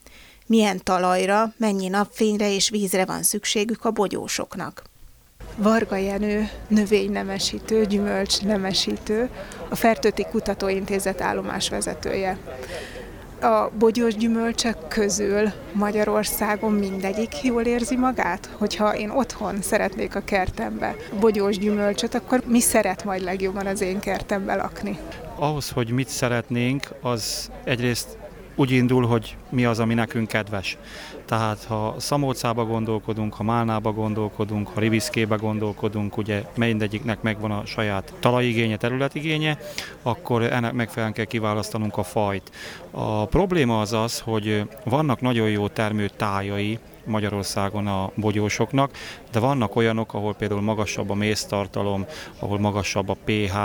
Milyen 0.46 0.84
talajra, 0.84 1.53
mennyi 1.58 1.88
napfényre 1.88 2.53
és 2.53 2.70
vízre 2.70 3.05
van 3.05 3.24
szükségük 3.24 3.86
a 3.86 3.91
bogyósoknak? 3.91 4.84
Varga 5.55 5.96
Jenő, 5.96 6.50
növénynemesítő, 6.67 7.86
gyümölcsnemesítő, 7.86 9.29
a 9.70 9.75
Fertőti 9.75 10.25
Kutatóintézet 10.31 11.22
állomásvezetője 11.22 12.38
a 13.43 13.71
bogyós 13.79 14.15
gyümölcsök 14.15 14.88
közül 14.88 15.51
Magyarországon 15.74 16.74
mindegyik 16.74 17.43
jól 17.43 17.63
érzi 17.63 17.95
magát? 17.95 18.50
Hogyha 18.57 18.95
én 18.95 19.10
otthon 19.10 19.62
szeretnék 19.62 20.15
a 20.15 20.24
kertembe 20.24 20.95
bogyós 21.19 21.57
gyümölcsöt, 21.57 22.13
akkor 22.13 22.43
mi 22.45 22.60
szeret 22.60 23.03
majd 23.03 23.21
legjobban 23.24 23.65
az 23.65 23.81
én 23.81 24.00
kertembe 24.00 24.55
lakni? 24.55 24.98
Ahhoz, 25.36 25.69
hogy 25.69 25.89
mit 25.89 26.07
szeretnénk, 26.07 26.88
az 27.01 27.51
egyrészt 27.63 28.17
úgy 28.55 28.71
indul, 28.71 29.05
hogy 29.05 29.36
mi 29.51 29.65
az, 29.65 29.79
ami 29.79 29.93
nekünk 29.93 30.27
kedves. 30.27 30.77
Tehát 31.25 31.63
ha 31.63 31.96
Szamócába 31.98 32.65
gondolkodunk, 32.65 33.34
ha 33.34 33.43
Málnába 33.43 33.91
gondolkodunk, 33.91 34.67
ha 34.67 34.79
Riviszkébe 34.79 35.36
gondolkodunk, 35.36 36.17
ugye 36.17 36.43
mindegyiknek 36.55 37.22
megvan 37.22 37.51
a 37.51 37.65
saját 37.65 38.13
talajigénye, 38.20 38.77
területigénye, 38.77 39.58
akkor 40.01 40.43
ennek 40.43 40.74
megfelelően 40.74 41.13
kell 41.13 41.25
kiválasztanunk 41.25 41.98
a 41.98 42.03
fajt. 42.03 42.51
A 42.91 43.25
probléma 43.25 43.79
az 43.81 43.93
az, 43.93 44.20
hogy 44.20 44.67
vannak 44.84 45.22
nagyon 45.22 45.50
jó 45.50 45.67
termő 45.67 46.08
tájai 46.08 46.79
Magyarországon 47.05 47.88
a 47.88 48.12
bogyósoknak, 48.15 48.91
de 49.31 49.39
vannak 49.39 49.75
olyanok, 49.75 50.13
ahol 50.13 50.34
például 50.34 50.62
magasabb 50.62 51.10
a 51.10 51.13
méztartalom, 51.13 52.05
ahol 52.39 52.60
magasabb 52.60 53.10
a 53.10 53.17
pH, 53.25 53.55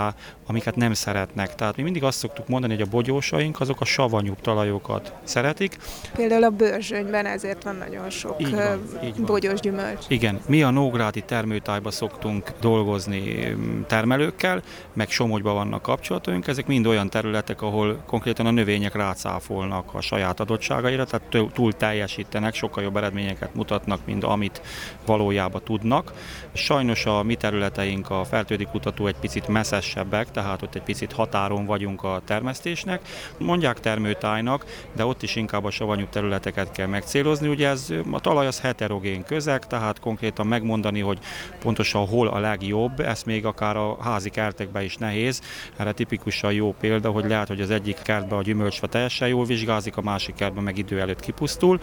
amiket 0.47 0.75
nem 0.75 0.93
szeretnek. 0.93 1.55
Tehát 1.55 1.75
mi 1.75 1.83
mindig 1.83 2.03
azt 2.03 2.17
szoktuk 2.17 2.47
mondani, 2.47 2.73
hogy 2.73 2.81
a 2.87 2.89
bogyósaink 2.89 3.59
azok 3.59 3.81
a 3.81 3.85
savanyúbb 3.85 4.41
talajokat 4.41 5.13
szeretik. 5.23 5.76
Például 6.15 6.43
a 6.43 6.49
bőrzsönyben 6.49 7.25
ezért 7.25 7.63
van 7.63 7.75
nagyon 7.75 8.09
sok 8.09 8.35
így 8.41 8.51
van, 8.51 8.81
így 9.03 9.15
van. 9.15 9.25
bogyós 9.25 9.59
gyümölcs. 9.59 10.05
Igen, 10.07 10.39
mi 10.47 10.63
a 10.63 10.69
Nógrádi 10.69 11.21
termőtájba 11.21 11.91
szoktunk 11.91 12.51
dolgozni 12.59 13.55
termelőkkel, 13.87 14.61
meg 14.93 15.09
Somogyban 15.09 15.53
vannak 15.53 15.81
kapcsolataink, 15.81 16.47
ezek 16.47 16.67
mind 16.67 16.85
olyan 16.87 17.09
területek, 17.09 17.61
ahol 17.61 18.03
konkrétan 18.05 18.45
a 18.45 18.51
növények 18.51 18.95
rácáfolnak 18.95 19.93
a 19.93 20.01
saját 20.01 20.39
adottságaira, 20.39 21.05
tehát 21.05 21.51
túl 21.53 21.73
teljesítenek, 21.73 22.53
sokkal 22.53 22.83
jobb 22.83 22.97
eredményeket 22.97 23.55
mutatnak, 23.55 23.99
mint 24.05 24.23
amit 24.23 24.61
valójában 25.05 25.61
tudnak. 25.63 26.13
Sajnos 26.53 27.05
a 27.05 27.23
mi 27.23 27.35
területeink, 27.35 28.09
a 28.09 28.23
fertődi 28.23 28.65
kutató 28.65 29.07
egy 29.07 29.15
picit 29.19 29.47
messzesebbek, 29.47 30.31
tehát 30.31 30.61
ott 30.61 30.75
egy 30.75 30.81
picit 30.81 31.11
határon 31.11 31.65
vagyunk 31.65 32.03
a 32.03 32.21
termesztésnek. 32.25 33.01
Mondják 33.37 33.79
termőtájnak, 33.79 34.65
de 34.95 35.05
ott 35.05 35.23
is 35.23 35.35
inkább 35.35 35.65
a 35.67 35.71
savanyú 35.71 36.05
területeket 36.09 36.71
kell 36.71 36.87
megcélozni. 36.87 37.47
Ugye 37.47 37.67
ez 37.67 37.93
a 38.11 38.19
talaj 38.19 38.47
az 38.47 38.59
heterogén 38.59 39.23
közeg, 39.23 39.67
tehát 39.67 39.99
konkrétan 39.99 40.47
megmondani, 40.47 40.99
hogy 40.99 41.19
pontosan 41.59 42.07
hol 42.07 42.27
a 42.27 42.39
legjobb, 42.39 42.99
ezt 42.99 43.25
még 43.25 43.45
akár 43.45 43.77
a 43.77 43.97
házi 44.01 44.29
kertekben 44.29 44.83
is 44.83 44.95
nehéz. 44.95 45.41
Erre 45.77 45.91
tipikusan 45.91 46.53
jó 46.53 46.75
példa, 46.79 47.11
hogy 47.11 47.25
lehet, 47.25 47.47
hogy 47.47 47.61
az 47.61 47.69
egyik 47.69 48.01
kertben 48.01 48.37
a 48.37 48.41
gyümölcsfa 48.41 48.87
teljesen 48.87 49.27
jól 49.27 49.45
vizsgázik, 49.45 49.97
a 49.97 50.01
másik 50.01 50.35
kertben 50.35 50.63
meg 50.63 50.77
idő 50.77 50.99
előtt 50.99 51.19
kipusztul. 51.19 51.79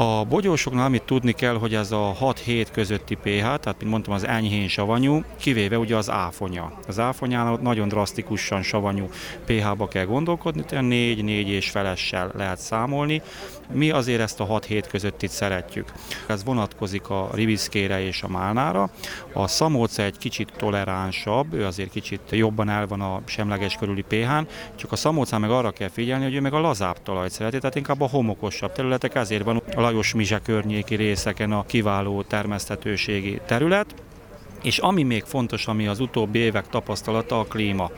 A 0.00 0.24
bogyósoknál 0.24 0.84
amit 0.84 1.02
tudni 1.02 1.32
kell, 1.32 1.54
hogy 1.54 1.74
ez 1.74 1.92
a 1.92 2.16
6-7 2.20 2.66
közötti 2.72 3.14
pH, 3.14 3.40
tehát 3.40 3.74
mint 3.78 3.90
mondtam 3.90 4.14
az 4.14 4.26
enyhén 4.26 4.68
savanyú, 4.68 5.22
kivéve 5.36 5.78
ugye 5.78 5.96
az 5.96 6.10
áfonya. 6.10 6.72
Az 6.86 6.98
áfonyánál 6.98 7.58
nagyon 7.62 7.88
drasztikusan 7.88 8.62
savanyú 8.62 9.08
pH-ba 9.44 9.88
kell 9.88 10.04
gondolkodni, 10.04 10.64
tehát 10.64 10.84
4-4 10.88 11.46
és 11.46 11.70
felessel 11.70 12.30
lehet 12.36 12.58
számolni. 12.58 13.22
Mi 13.72 13.90
azért 13.90 14.20
ezt 14.20 14.40
a 14.40 14.46
6-7 14.46 14.84
közöttit 14.90 15.30
szeretjük. 15.30 15.92
Ez 16.26 16.44
vonatkozik 16.44 17.08
a 17.08 17.28
riviszkére 17.32 18.02
és 18.06 18.22
a 18.22 18.28
málnára. 18.28 18.90
A 19.32 19.46
szamóca 19.46 20.02
egy 20.02 20.18
kicsit 20.18 20.52
toleránsabb, 20.56 21.54
ő 21.54 21.66
azért 21.66 21.90
kicsit 21.90 22.20
jobban 22.30 22.68
el 22.68 22.86
van 22.86 23.00
a 23.00 23.20
semleges 23.24 23.76
körüli 23.76 24.04
pH-n, 24.08 24.46
csak 24.74 24.92
a 24.92 24.96
szamócán 24.96 25.40
meg 25.40 25.50
arra 25.50 25.70
kell 25.70 25.88
figyelni, 25.88 26.24
hogy 26.24 26.34
ő 26.34 26.40
meg 26.40 26.54
a 26.54 26.60
lazább 26.60 27.02
talajt 27.02 27.30
szereti, 27.30 27.58
tehát 27.58 27.76
inkább 27.76 28.00
a 28.00 28.08
homokosabb 28.08 28.72
területek, 28.72 29.14
ezért 29.14 29.44
van 29.44 29.62
a 29.76 29.80
Lajos 29.90 30.14
Mizse 30.14 30.40
környéki 30.42 30.94
részeken 30.94 31.52
a 31.52 31.66
kiváló 31.66 32.22
termeszthetőségi 32.22 33.40
terület. 33.46 33.94
És 34.62 34.78
ami 34.78 35.02
még 35.02 35.22
fontos, 35.22 35.66
ami 35.66 35.86
az 35.86 36.00
utóbbi 36.00 36.38
évek 36.38 36.68
tapasztalata, 36.68 37.40
a 37.40 37.44
klíma. 37.44 37.90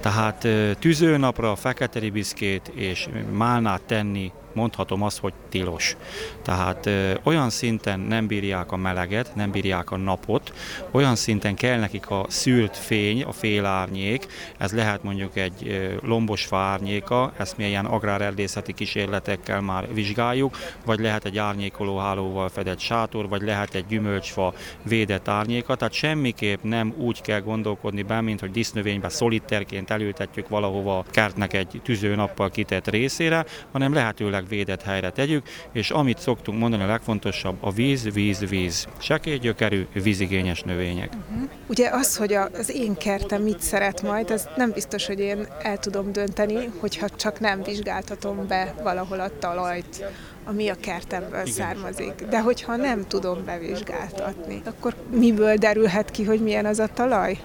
Tehát 0.00 0.48
tüzőnapra, 0.78 1.56
fekete 1.56 1.98
ribiszkét 1.98 2.68
és 2.74 3.08
málnát 3.32 3.82
tenni 3.82 4.32
mondhatom 4.56 5.02
azt, 5.02 5.18
hogy 5.18 5.32
tilos. 5.48 5.96
Tehát 6.42 6.86
ö, 6.86 7.12
olyan 7.22 7.50
szinten 7.50 8.00
nem 8.00 8.26
bírják 8.26 8.72
a 8.72 8.76
meleget, 8.76 9.34
nem 9.34 9.50
bírják 9.50 9.90
a 9.90 9.96
napot, 9.96 10.52
olyan 10.90 11.16
szinten 11.16 11.54
kell 11.54 11.78
nekik 11.78 12.10
a 12.10 12.26
szűrt 12.28 12.76
fény, 12.76 13.22
a 13.22 13.32
félárnyék, 13.32 14.26
ez 14.58 14.72
lehet 14.72 15.02
mondjuk 15.02 15.36
egy 15.36 15.68
ö, 15.68 15.94
lombosfa 16.02 16.56
árnyéka, 16.56 17.32
ezt 17.36 17.56
mi 17.56 17.64
ilyen 17.66 17.84
agrárerdészeti 17.84 18.72
kísérletekkel 18.72 19.60
már 19.60 19.94
vizsgáljuk, 19.94 20.56
vagy 20.84 21.00
lehet 21.00 21.24
egy 21.24 21.38
árnyékoló 21.38 21.98
hálóval 21.98 22.48
fedett 22.48 22.78
sátor, 22.78 23.28
vagy 23.28 23.42
lehet 23.42 23.74
egy 23.74 23.86
gyümölcsfa 23.86 24.54
védett 24.82 25.28
árnyéka, 25.28 25.74
tehát 25.74 25.92
semmiképp 25.92 26.62
nem 26.62 26.94
úgy 26.96 27.20
kell 27.20 27.40
gondolkodni 27.40 28.02
be, 28.02 28.20
mint 28.20 28.40
hogy 28.40 28.50
disznövénybe 28.50 29.08
szolitterként 29.08 29.90
elültetjük 29.90 30.48
valahova 30.48 31.04
kertnek 31.10 31.52
egy 31.52 31.80
tüzőnappal 31.82 32.50
kitett 32.50 32.88
részére, 32.88 33.44
hanem 33.72 33.92
lehetőleg 33.92 34.45
védett 34.48 34.82
helyre 34.82 35.10
tegyük, 35.10 35.48
és 35.72 35.90
amit 35.90 36.18
szoktunk 36.18 36.58
mondani 36.58 36.82
a 36.82 36.86
legfontosabb, 36.86 37.56
a 37.60 37.70
víz, 37.70 38.12
víz, 38.12 38.48
víz. 38.48 38.86
Sekély 38.98 39.38
gyökerű, 39.38 39.86
vízigényes 39.92 40.62
növények. 40.62 41.12
Uh-huh. 41.30 41.48
Ugye 41.66 41.88
az, 41.92 42.16
hogy 42.16 42.32
az 42.32 42.70
én 42.74 42.94
kertem 42.94 43.42
mit 43.42 43.60
szeret 43.60 44.02
majd, 44.02 44.30
az 44.30 44.48
nem 44.56 44.70
biztos, 44.70 45.06
hogy 45.06 45.20
én 45.20 45.46
el 45.62 45.78
tudom 45.78 46.12
dönteni, 46.12 46.70
hogyha 46.78 47.08
csak 47.08 47.40
nem 47.40 47.62
vizsgáltatom 47.62 48.46
be 48.46 48.74
valahol 48.82 49.20
a 49.20 49.38
talajt, 49.38 50.04
ami 50.48 50.68
a 50.68 50.74
kertemből 50.80 51.40
Igen. 51.40 51.52
származik. 51.52 52.26
De 52.30 52.40
hogyha 52.40 52.76
nem 52.76 53.04
tudom 53.08 53.44
bevizsgáltatni, 53.44 54.62
akkor 54.64 54.94
miből 55.10 55.56
derülhet 55.56 56.10
ki, 56.10 56.24
hogy 56.24 56.40
milyen 56.40 56.66
az 56.66 56.78
a 56.78 56.86
talaj? 56.86 57.38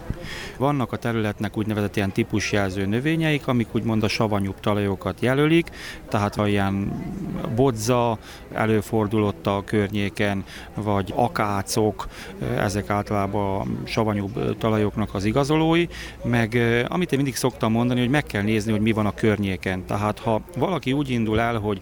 Vannak 0.57 0.91
a 0.91 0.97
területnek 0.97 1.57
úgynevezett 1.57 1.95
ilyen 1.95 2.11
típusjelző 2.11 2.85
növényeik, 2.85 3.47
amik 3.47 3.67
úgymond 3.71 4.03
a 4.03 4.07
savanyúbb 4.07 4.59
talajokat 4.59 5.21
jelölik, 5.21 5.67
tehát 6.09 6.35
ha 6.35 6.47
ilyen 6.47 7.03
bodza 7.55 8.17
előfordulott 8.53 9.47
a 9.47 9.63
környéken, 9.65 10.43
vagy 10.75 11.13
akácok, 11.15 12.07
ezek 12.57 12.89
általában 12.89 13.59
a 13.59 13.87
savanyúbb 13.87 14.57
talajoknak 14.57 15.13
az 15.13 15.25
igazolói, 15.25 15.85
meg 16.23 16.57
amit 16.87 17.11
én 17.11 17.17
mindig 17.17 17.35
szoktam 17.35 17.71
mondani, 17.71 17.99
hogy 17.99 18.09
meg 18.09 18.23
kell 18.23 18.41
nézni, 18.41 18.71
hogy 18.71 18.81
mi 18.81 18.91
van 18.91 19.05
a 19.05 19.13
környéken. 19.13 19.85
Tehát 19.85 20.19
ha 20.19 20.41
valaki 20.57 20.93
úgy 20.93 21.09
indul 21.09 21.39
el, 21.39 21.59
hogy 21.59 21.79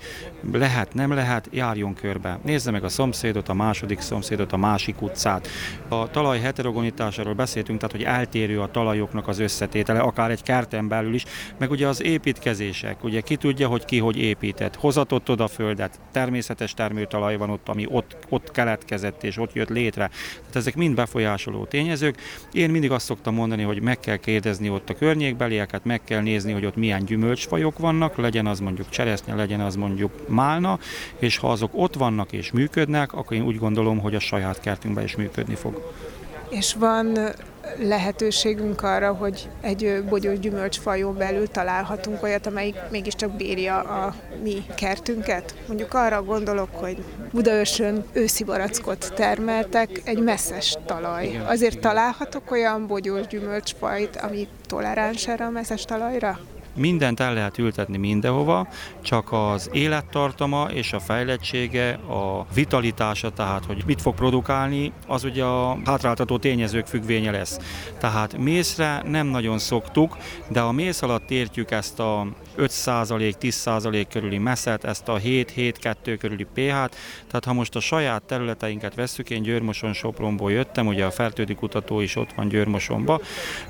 lehet, 0.52 0.94
nem 0.94 1.09
lehet, 1.16 1.50
járjon 1.52 1.94
körbe. 1.94 2.40
Nézze 2.44 2.72
meg 2.72 2.84
a 2.84 2.90
szomszédot, 2.90 3.50
a 3.50 3.54
második 3.54 4.00
szomszédot, 4.00 4.52
a 4.52 4.58
másik 4.58 5.02
utcát. 5.02 5.48
A 5.88 6.10
talaj 6.10 6.40
heterogenitásáról 6.40 7.34
beszéltünk, 7.34 7.80
tehát 7.80 7.96
hogy 7.96 8.06
eltérő 8.06 8.62
a 8.62 8.72
talajoknak 8.72 9.28
az 9.28 9.40
összetétele, 9.40 10.00
akár 10.00 10.32
egy 10.32 10.44
kerten 10.44 10.88
belül 10.88 11.14
is, 11.14 11.26
meg 11.58 11.72
ugye 11.72 11.88
az 11.88 12.04
építkezések, 12.04 13.04
ugye 13.04 13.22
ki 13.22 13.36
tudja, 13.36 13.68
hogy 13.68 13.86
ki 13.86 13.98
hogy 13.98 14.18
épített, 14.18 14.76
hozatott 14.76 15.30
oda 15.30 15.48
földet, 15.48 16.00
természetes 16.12 16.74
termőtalaj 16.74 17.38
van 17.38 17.50
ott, 17.50 17.70
ami 17.70 17.86
ott, 17.90 18.18
ott 18.30 18.52
keletkezett 18.52 19.24
és 19.24 19.38
ott 19.38 19.54
jött 19.54 19.70
létre. 19.70 20.08
Tehát 20.40 20.56
ezek 20.56 20.76
mind 20.76 20.96
befolyásoló 20.96 21.66
tényezők. 21.66 22.22
Én 22.52 22.70
mindig 22.70 22.92
azt 22.92 23.06
szoktam 23.06 23.34
mondani, 23.34 23.64
hogy 23.64 23.82
meg 23.82 24.00
kell 24.00 24.18
kérdezni 24.18 24.70
ott 24.70 24.90
a 24.90 24.94
környékbelieket, 24.94 25.86
meg 25.86 26.04
kell 26.04 26.22
nézni, 26.22 26.52
hogy 26.52 26.66
ott 26.66 26.76
milyen 26.76 27.06
gyümölcsfajok 27.06 27.78
vannak, 27.78 28.18
legyen 28.18 28.48
az 28.48 28.60
mondjuk 28.60 28.90
cseresznye, 28.90 29.36
legyen 29.36 29.60
az 29.60 29.76
mondjuk 29.76 30.12
málna, 30.28 30.80
és 31.20 31.38
ha 31.38 31.52
azok 31.52 31.72
ott 31.74 31.96
vannak 31.96 32.32
és 32.32 32.52
működnek, 32.52 33.14
akkor 33.14 33.38
én 33.38 33.44
úgy 33.44 33.58
gondolom, 33.58 34.00
hogy 34.00 34.16
a 34.16 34.20
saját 34.20 34.60
kertünkben 34.60 35.04
is 35.04 35.16
működni 35.16 35.56
fog. 35.56 35.94
És 36.50 36.74
van 36.74 37.18
lehetőségünk 37.78 38.82
arra, 38.82 39.14
hogy 39.14 39.50
egy 39.62 40.04
bogyós 40.10 40.40
gyümölcsfajon 40.40 41.18
belül 41.18 41.48
találhatunk 41.48 42.24
olyat, 42.24 42.46
amelyik 42.46 42.76
mégiscsak 42.92 43.32
bírja 43.32 43.80
a 43.80 44.16
mi 44.44 44.66
kertünket. 44.76 45.56
Mondjuk 45.68 45.94
arra 45.94 46.24
gondolok, 46.24 46.70
hogy 46.72 47.04
Budaörsön 47.32 48.04
őszi 48.14 48.44
barackot 48.44 49.14
termeltek, 49.16 50.02
egy 50.04 50.20
messzes 50.20 50.78
talaj. 50.86 51.42
Azért 51.46 51.80
találhatok 51.80 52.52
olyan 52.52 52.88
bogyós 52.88 53.28
gyümölcsfajt, 53.28 54.16
ami 54.16 54.48
toleráns 54.68 55.28
erre 55.28 55.46
a 55.46 55.50
messzes 55.50 55.86
talajra? 55.86 56.40
Mindent 56.80 57.20
el 57.20 57.34
lehet 57.34 57.58
ültetni 57.58 57.98
mindenhova, 57.98 58.68
csak 59.02 59.32
az 59.32 59.70
élettartama 59.74 60.68
és 60.72 60.94
a 60.94 61.00
fejlettsége, 61.00 61.94
a 61.94 62.46
vitalitása, 62.54 63.30
tehát 63.30 63.66
hogy 63.66 63.84
mit 63.86 64.02
fog 64.02 64.16
produkálni, 64.16 64.92
az 65.08 65.24
ugye 65.24 65.44
a 65.44 65.78
hátráltató 65.86 66.38
tényezők 66.38 66.86
függvénye 66.86 67.32
lesz. 67.32 67.60
Tehát 67.98 68.38
mészre 68.38 69.02
nem 69.06 69.28
nagyon 69.28 69.58
szoktuk, 69.58 70.18
de 70.48 70.60
a 70.60 70.72
mész 70.72 71.02
alatt 71.02 71.32
értjük 71.32 71.72
ezt 71.72 72.00
a 72.00 72.28
5%-10% 72.58 74.06
körüli 74.10 74.38
messzet, 74.38 74.84
ezt 74.84 75.08
a 75.08 75.20
7-7-2 75.20 76.16
körüli 76.20 76.44
pH-t, 76.44 76.96
tehát 77.28 77.46
ha 77.46 77.54
most 77.54 77.76
a 77.76 77.80
saját 77.80 78.24
területeinket 78.24 78.96
vesszük, 78.96 79.30
én 79.30 79.42
Győrmoson 79.42 79.94
Sopronból 79.94 80.52
jöttem, 80.52 80.88
ugye 80.88 81.06
a 81.06 81.12
fertődi 81.12 81.56
kutató 81.56 82.00
is 82.00 82.16
ott 82.16 82.34
van 82.34 82.48
Győrmosonba, 82.48 83.22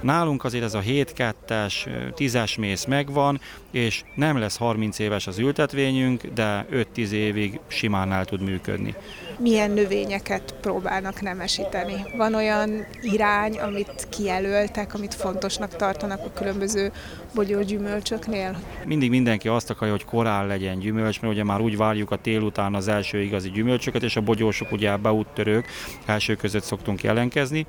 nálunk 0.01 0.43
azért 0.43 0.63
ez 0.63 0.73
a 0.73 0.81
7-2-es, 0.81 1.73
10-es 2.17 2.59
mész 2.59 2.85
megvan, 2.99 3.39
és 3.71 4.03
nem 4.15 4.37
lesz 4.37 4.57
30 4.57 4.99
éves 4.99 5.27
az 5.27 5.37
ültetvényünk, 5.37 6.25
de 6.33 6.65
5-10 6.71 7.09
évig 7.09 7.59
simán 7.67 8.11
el 8.11 8.25
tud 8.25 8.41
működni. 8.41 8.95
Milyen 9.39 9.71
növényeket 9.71 10.55
próbálnak 10.61 11.21
nemesíteni? 11.21 12.05
Van 12.17 12.35
olyan 12.35 12.85
irány, 13.01 13.59
amit 13.59 14.07
kijelöltek, 14.09 14.93
amit 14.93 15.13
fontosnak 15.13 15.75
tartanak 15.75 16.19
a 16.25 16.33
különböző 16.33 16.91
bogyó 17.35 17.61
gyümölcsöknél? 17.61 18.59
Mindig 18.85 19.09
mindenki 19.09 19.47
azt 19.47 19.69
akarja, 19.69 19.93
hogy 19.93 20.05
korán 20.05 20.47
legyen 20.47 20.79
gyümölcs, 20.79 21.21
mert 21.21 21.33
ugye 21.33 21.43
már 21.43 21.61
úgy 21.61 21.77
várjuk 21.77 22.11
a 22.11 22.15
tél 22.15 22.41
után 22.41 22.75
az 22.75 22.87
első 22.87 23.21
igazi 23.21 23.49
gyümölcsöket, 23.49 24.03
és 24.03 24.15
a 24.15 24.21
bogyósok 24.21 24.71
ugye 24.71 24.97
beúttörők 24.97 25.65
első 26.05 26.35
között 26.35 26.63
szoktunk 26.63 27.03
jelenkezni 27.03 27.67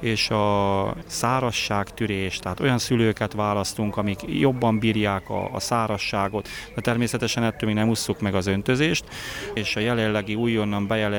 és 0.00 0.30
a 0.30 0.94
tűrés, 1.94 2.38
tehát 2.38 2.60
olyan 2.60 2.78
szülőket 2.78 3.32
választunk, 3.32 3.96
amik 3.96 4.20
jobban 4.26 4.78
bírják 4.78 5.30
a, 5.30 5.48
a 5.52 5.60
szárasságot, 5.60 6.48
de 6.74 6.80
természetesen 6.80 7.42
ettől 7.42 7.68
még 7.68 7.78
nem 7.78 7.88
usszuk 7.88 8.20
meg 8.20 8.34
az 8.34 8.46
öntözést, 8.46 9.04
és 9.54 9.76
a 9.76 9.80
jelenlegi 9.80 10.34
újonnan 10.34 10.86
bejelentett, 10.86 11.09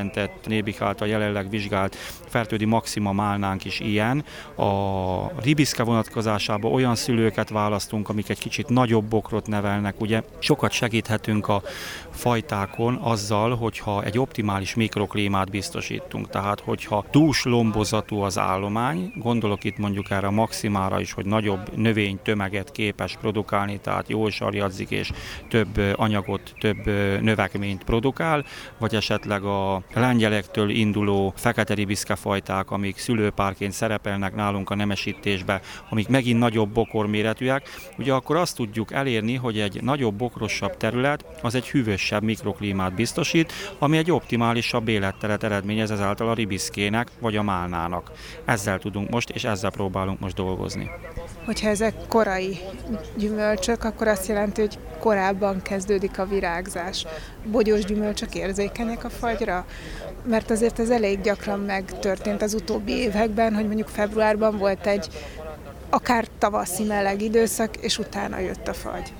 Nébik 0.46 0.82
által 0.82 1.08
jelenleg 1.08 1.50
vizsgált 1.50 1.96
fertődi 2.28 2.66
maxima 2.66 3.12
málnánk 3.12 3.66
is 3.66 3.80
ilyen. 3.80 4.26
A 4.56 5.42
ribiszke 5.42 5.84
vonatkozásában 5.84 6.72
olyan 6.72 6.96
szülőket 6.96 7.50
választunk, 7.50 8.10
amik 8.10 8.30
egy 8.30 8.40
kicsit 8.40 8.70
nagyobb 8.70 9.06
bokrot 9.06 9.48
nevelnek, 9.48 10.02
ugye 10.02 10.22
sokat 10.40 10.72
segíthetünk 10.72 11.48
a 11.48 11.62
fajtákon 12.10 12.96
azzal, 12.96 13.56
hogyha 13.56 14.04
egy 14.04 14.20
optimális 14.20 14.76
mikroklímát 14.76 15.50
biztosítunk, 15.50 16.30
tehát 16.30 16.60
hogyha 16.60 17.06
dús 17.12 17.44
lombozatú 17.44 18.20
az 18.20 18.38
állomány, 18.38 19.14
gondolok 19.16 19.64
itt 19.64 19.78
mondjuk 19.78 20.10
erre 20.10 20.28
a 20.28 20.32
maximára 20.32 21.00
is, 21.00 21.12
hogy 21.12 21.26
nagyobb 21.26 21.76
növénytömeget 21.76 22.72
képes 22.72 23.18
produkálni, 23.22 23.80
tehát 23.80 24.10
jól 24.10 24.30
sarjadzik 24.30 24.90
és 24.90 25.12
több 25.50 25.82
anyagot, 25.96 26.54
több 26.60 26.86
növekményt 27.22 27.84
produkál, 27.84 28.46
vagy 28.78 28.96
esetleg 28.96 29.44
a 29.44 29.81
lengyelektől 29.94 30.70
induló 30.70 31.34
fekete 31.36 31.74
ribiszke 31.74 32.16
fajták, 32.16 32.72
amik 32.72 32.98
szülőpárként 32.98 33.72
szerepelnek 33.72 34.36
nálunk 34.36 34.70
a 34.70 34.76
nemesítésbe, 34.76 35.62
amik 35.90 36.08
megint 36.08 36.40
nagyobb 36.40 36.70
bokorméretűek, 36.70 37.70
ugye 37.98 38.14
akkor 38.14 38.36
azt 38.36 38.56
tudjuk 38.56 38.92
elérni, 38.92 39.36
hogy 39.36 39.60
egy 39.60 39.82
nagyobb 39.82 40.14
bokrosabb 40.14 40.78
terület 40.78 41.26
az 41.42 41.56
egy 41.56 41.70
hűvösebb 41.70 42.24
mikroklímát 42.24 42.96
biztosít, 42.96 43.54
ami 43.80 43.98
egy 43.98 44.12
optimálisabb 44.12 44.88
életteret 44.88 45.44
eredményez 45.44 45.92
ezáltal 45.92 46.30
a 46.30 46.34
ribiszkének 46.34 47.08
vagy 47.20 47.36
a 47.36 47.42
málnának. 47.42 48.12
Ez 48.46 48.62
ezzel 48.62 48.80
tudunk 48.80 49.10
most, 49.10 49.30
és 49.30 49.44
ezzel 49.44 49.72
próbálunk 49.72 50.20
most 50.20 50.36
dolgozni. 50.36 50.90
Hogyha 51.46 51.70
ezek 51.70 51.94
korai 52.08 52.60
gyümölcsök, 53.18 53.84
akkor 53.84 54.08
azt 54.08 54.28
jelenti, 54.28 54.62
hogy 54.62 54.80
korábban 55.00 55.62
kezdődik 55.62 56.20
a 56.20 56.26
virágzás. 56.26 57.06
Bogyós 57.46 57.86
gyümölcsök 57.86 58.36
érzékenyek 58.36 59.04
a 59.04 59.10
fagyra? 59.10 59.66
Mert 60.26 60.50
azért 60.52 60.80
ez 60.80 60.90
elég 60.90 61.22
gyakran 61.22 61.60
megtörtént 61.60 62.42
az 62.42 62.54
utóbbi 62.54 62.92
években, 62.92 63.54
hogy 63.54 63.66
mondjuk 63.66 63.88
februárban 63.88 64.58
volt 64.58 64.88
egy 64.88 65.08
akár 65.90 66.28
tavaszi 66.38 66.84
meleg 66.84 67.22
időszak, 67.22 67.78
és 67.78 67.98
utána 67.98 68.40
jött 68.40 68.68
a 68.68 68.74
fagy. 68.74 69.14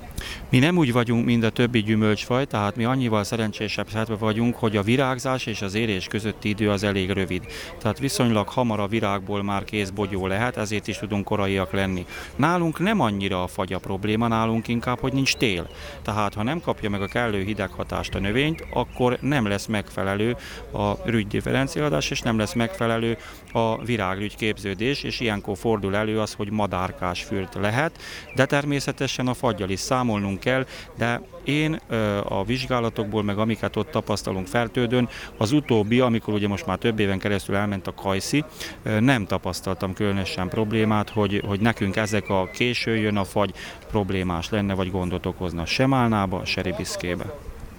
Mi 0.50 0.58
nem 0.58 0.76
úgy 0.76 0.92
vagyunk, 0.92 1.24
mint 1.24 1.44
a 1.44 1.50
többi 1.50 1.82
gyümölcsfaj, 1.82 2.44
tehát 2.44 2.76
mi 2.76 2.84
annyival 2.84 3.24
szerencsésebb 3.24 3.90
helyzetben 3.90 4.28
vagyunk, 4.28 4.54
hogy 4.54 4.76
a 4.76 4.82
virágzás 4.82 5.46
és 5.46 5.62
az 5.62 5.74
érés 5.74 6.06
közötti 6.06 6.48
idő 6.48 6.70
az 6.70 6.82
elég 6.82 7.10
rövid. 7.10 7.46
Tehát 7.78 7.98
viszonylag 7.98 8.48
hamar 8.48 8.80
a 8.80 8.86
virágból 8.86 9.42
már 9.42 9.64
kész 9.64 9.90
bogyó 9.90 10.26
lehet, 10.26 10.56
ezért 10.56 10.88
is 10.88 10.98
tudunk 10.98 11.24
koraiak 11.24 11.72
lenni. 11.72 12.06
Nálunk 12.36 12.78
nem 12.78 13.00
annyira 13.00 13.42
a 13.42 13.46
fagy 13.46 13.72
a 13.72 13.78
probléma, 13.78 14.28
nálunk 14.28 14.68
inkább, 14.68 14.98
hogy 14.98 15.12
nincs 15.12 15.36
tél. 15.36 15.68
Tehát 16.02 16.34
ha 16.34 16.42
nem 16.42 16.60
kapja 16.60 16.90
meg 16.90 17.02
a 17.02 17.06
kellő 17.06 17.42
hideghatást 17.42 18.14
a 18.14 18.18
növényt, 18.18 18.66
akkor 18.72 19.18
nem 19.20 19.46
lesz 19.46 19.66
megfelelő 19.66 20.36
a 20.72 20.94
differenciálás, 21.28 22.10
és 22.10 22.20
nem 22.20 22.38
lesz 22.38 22.52
megfelelő 22.54 23.16
a 23.52 23.84
virágrügy 23.84 24.36
képződés, 24.36 25.02
és 25.02 25.20
ilyenkor 25.20 25.56
fordul 25.56 25.96
elő 25.96 26.20
az, 26.20 26.34
hogy 26.34 26.50
madárkás 26.50 27.22
fürt 27.22 27.54
lehet, 27.54 27.98
de 28.34 28.46
természetesen 28.46 29.26
a 29.26 29.34
fagyjal 29.34 29.70
is 29.70 29.80
számolnunk 30.12 30.40
kell, 30.40 30.66
de 30.98 31.20
én 31.44 31.80
a 32.24 32.44
vizsgálatokból, 32.44 33.22
meg 33.22 33.38
amiket 33.38 33.76
ott 33.76 33.90
tapasztalunk 33.90 34.46
fertődön, 34.46 35.08
az 35.36 35.52
utóbbi, 35.52 36.00
amikor 36.00 36.34
ugye 36.34 36.48
most 36.48 36.66
már 36.66 36.78
több 36.78 36.98
éven 36.98 37.18
keresztül 37.18 37.56
elment 37.56 37.86
a 37.86 37.94
kajszi, 37.94 38.44
nem 39.00 39.26
tapasztaltam 39.26 39.94
különösen 39.94 40.48
problémát, 40.48 41.10
hogy, 41.10 41.42
hogy 41.46 41.60
nekünk 41.60 41.96
ezek 41.96 42.28
a 42.28 42.48
késő 42.52 42.96
jön 42.96 43.16
a 43.16 43.24
fagy 43.24 43.52
problémás 43.90 44.50
lenne, 44.50 44.74
vagy 44.74 44.90
gondot 44.90 45.26
okozna 45.26 45.66
se 45.66 45.86
málnába, 45.86 46.44
se 46.44 46.62
ribiszkébe. 46.62 47.24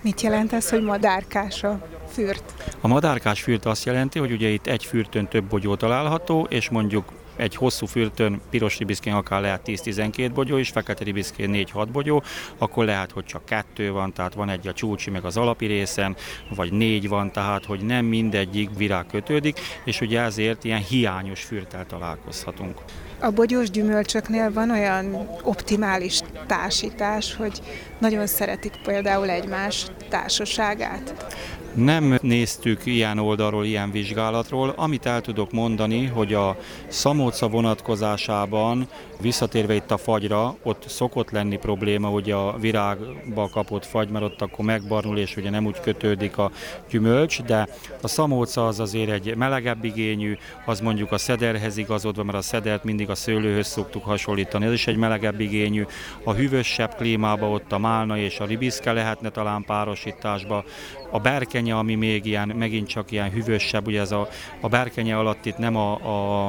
Mit 0.02 0.22
jelent 0.22 0.54
ez, 0.54 0.70
hogy 0.70 0.84
madárkás 0.84 1.64
a 1.64 1.88
fürt? 2.12 2.54
A 2.82 2.88
madárkás 2.88 3.42
fürt 3.42 3.66
azt 3.66 3.86
jelenti, 3.86 4.20
hogy 4.20 4.32
ugye 4.32 4.48
itt 4.48 4.68
egy 4.68 4.86
fürtön 4.86 5.28
több 5.28 5.44
bogyó 5.44 5.76
található, 5.76 6.48
és 6.50 6.70
mondjuk 6.70 7.12
egy 7.36 7.56
hosszú 7.56 7.86
fürtön 7.86 8.42
piros 8.50 8.78
ribiszkén 8.78 9.14
akár 9.14 9.42
lehet 9.42 9.62
10-12 9.66 10.32
bogyó 10.34 10.58
is, 10.58 10.70
fekete 10.70 11.04
ribiszkén 11.04 11.68
4-6 11.74 11.88
bogyó, 11.92 12.24
akkor 12.58 12.86
lehet, 12.86 13.12
hogy 13.12 13.26
csak 13.26 13.46
kettő 13.46 13.92
van, 13.92 14.14
tehát 14.14 14.34
van 14.34 14.50
egy 14.50 14.68
a 14.68 14.74
csúcsi 14.74 15.10
meg 15.10 15.26
az 15.26 15.38
alapi 15.38 15.66
részen, 15.66 16.16
vagy 16.56 16.72
négy 16.72 17.08
van, 17.08 17.32
tehát 17.32 17.66
hogy 17.66 17.80
nem 17.80 18.06
mindegyik 18.06 18.70
virág 18.78 19.06
kötődik, 19.06 19.60
és 19.86 20.02
ugye 20.02 20.22
ezért 20.22 20.64
ilyen 20.64 20.82
hiányos 20.82 21.44
fürtel 21.44 21.86
találkozhatunk. 21.86 22.78
A 23.20 23.32
bogyós 23.32 23.70
gyümölcsöknél 23.70 24.52
van 24.52 24.72
olyan 24.72 25.30
optimális 25.42 26.20
társítás, 26.48 27.36
hogy 27.36 27.60
nagyon 28.00 28.28
szeretik 28.28 28.74
például 28.84 29.30
egymás 29.30 29.86
társaságát? 30.10 31.36
Nem 31.74 32.18
néztük 32.22 32.86
ilyen 32.86 33.18
oldalról, 33.18 33.66
ilyen 33.66 33.92
vizsgálatról. 33.92 34.74
Amit 34.76 35.06
el 35.06 35.22
tudok 35.22 35.52
mondani, 35.52 36.06
hogy 36.06 36.34
a 36.34 36.58
szamóca 36.88 37.48
vonatkozásában, 37.48 38.88
visszatérve 39.22 39.74
itt 39.74 39.92
a 39.92 39.98
fagyra, 39.98 40.56
ott 40.64 40.84
szokott 40.88 41.32
lenni 41.32 41.58
probléma, 41.58 42.08
hogy 42.08 42.32
a 42.32 42.58
virágba 42.60 43.50
kapott 43.50 43.86
fagy, 43.86 44.10
mert 44.10 44.26
ott 44.26 44.42
akkor 44.42 44.66
megbarnul, 44.66 45.18
és 45.18 45.38
ugye 45.38 45.50
nem 45.50 45.66
úgy 45.66 45.80
kötődik 45.80 46.38
a 46.38 46.52
gyümölcs, 46.90 47.42
de 47.42 47.68
a 48.02 48.08
szamóca 48.08 48.68
az 48.68 48.80
azért 48.80 49.12
egy 49.12 49.36
melegebb 49.36 49.84
igényű, 49.84 50.38
az 50.66 50.80
mondjuk 50.80 51.12
a 51.12 51.18
szederhez 51.18 51.78
igazodva, 51.78 52.24
mert 52.24 52.38
a 52.38 52.42
szedert 52.42 52.84
mindig 52.84 53.10
a 53.10 53.16
szőlőhöz 53.16 53.68
szoktuk 53.68 54.04
hasonlítani, 54.04 54.66
ez 54.66 54.72
is 54.72 54.88
egy 54.88 54.98
melegebb 54.98 55.40
igényű. 55.40 55.86
A 56.24 56.34
hűvösebb 56.34 56.96
klímába 56.96 57.50
ott 57.50 57.72
a 57.72 57.78
málna 57.78 58.18
és 58.18 58.40
a 58.40 58.46
ribiszke 58.46 58.92
lehetne 58.92 59.30
talán 59.30 59.64
párosításba, 59.64 60.64
a 61.12 61.20
berkenye, 61.64 61.80
ami 61.80 61.96
még 61.96 62.26
ilyen, 62.26 62.48
megint 62.48 62.88
csak 62.88 63.12
ilyen 63.12 63.30
hűvösebb, 63.30 63.88
ugye 63.88 64.00
ez 64.00 64.12
a, 64.12 64.28
a 64.62 64.68
berkenye 64.68 65.18
alatt 65.18 65.46
itt 65.46 65.58
nem 65.58 65.76
a, 65.76 65.92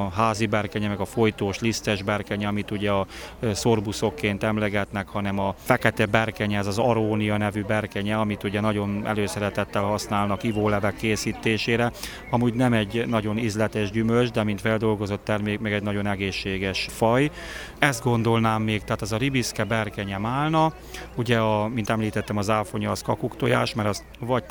a 0.05 0.09
házi 0.09 0.46
berkenye, 0.46 0.88
meg 0.88 1.00
a 1.00 1.05
folytós, 1.05 1.59
lisztes 1.59 2.03
berkenye, 2.03 2.46
amit 2.46 2.70
ugye 2.70 2.90
a 2.90 3.07
szorbuszokként 3.53 4.42
emlegetnek, 4.42 5.09
hanem 5.09 5.38
a 5.38 5.55
fekete 5.59 6.07
berkenye, 6.07 6.59
ez 6.59 6.66
az 6.66 6.79
arónia 6.79 7.37
nevű 7.37 7.62
berkenye, 7.62 8.16
amit 8.16 8.44
ugye 8.44 8.61
nagyon 8.61 9.07
előszeretettel 9.07 9.83
használnak 9.83 10.42
ivólevek 10.42 10.96
készítésére. 10.96 11.92
Amúgy 12.31 12.55
nem 12.55 12.72
egy 12.72 13.05
nagyon 13.07 13.38
ízletes 13.38 13.90
gyümölcs, 13.90 14.31
de 14.31 14.42
mint 14.42 14.61
feldolgozott 14.61 15.24
termék, 15.24 15.59
meg 15.59 15.72
egy 15.72 15.83
nagyon 15.83 16.07
egészséges 16.07 16.87
faj. 16.90 17.31
Ezt 17.79 18.03
gondolnám 18.03 18.62
még, 18.62 18.85
tehát 18.85 19.03
az 19.03 19.12
a 19.12 19.16
ribiszke 19.16 19.64
berkenye 19.64 20.18
málna, 20.18 20.72
ugye, 21.16 21.38
a, 21.38 21.68
mint 21.68 21.90
említettem, 21.90 22.37
az 22.37 22.50
áfonya 22.50 22.90
az 22.90 23.03
kakuktojás, 23.03 23.74
mert 23.74 23.88
az 23.88 24.05
vagy 24.18 24.44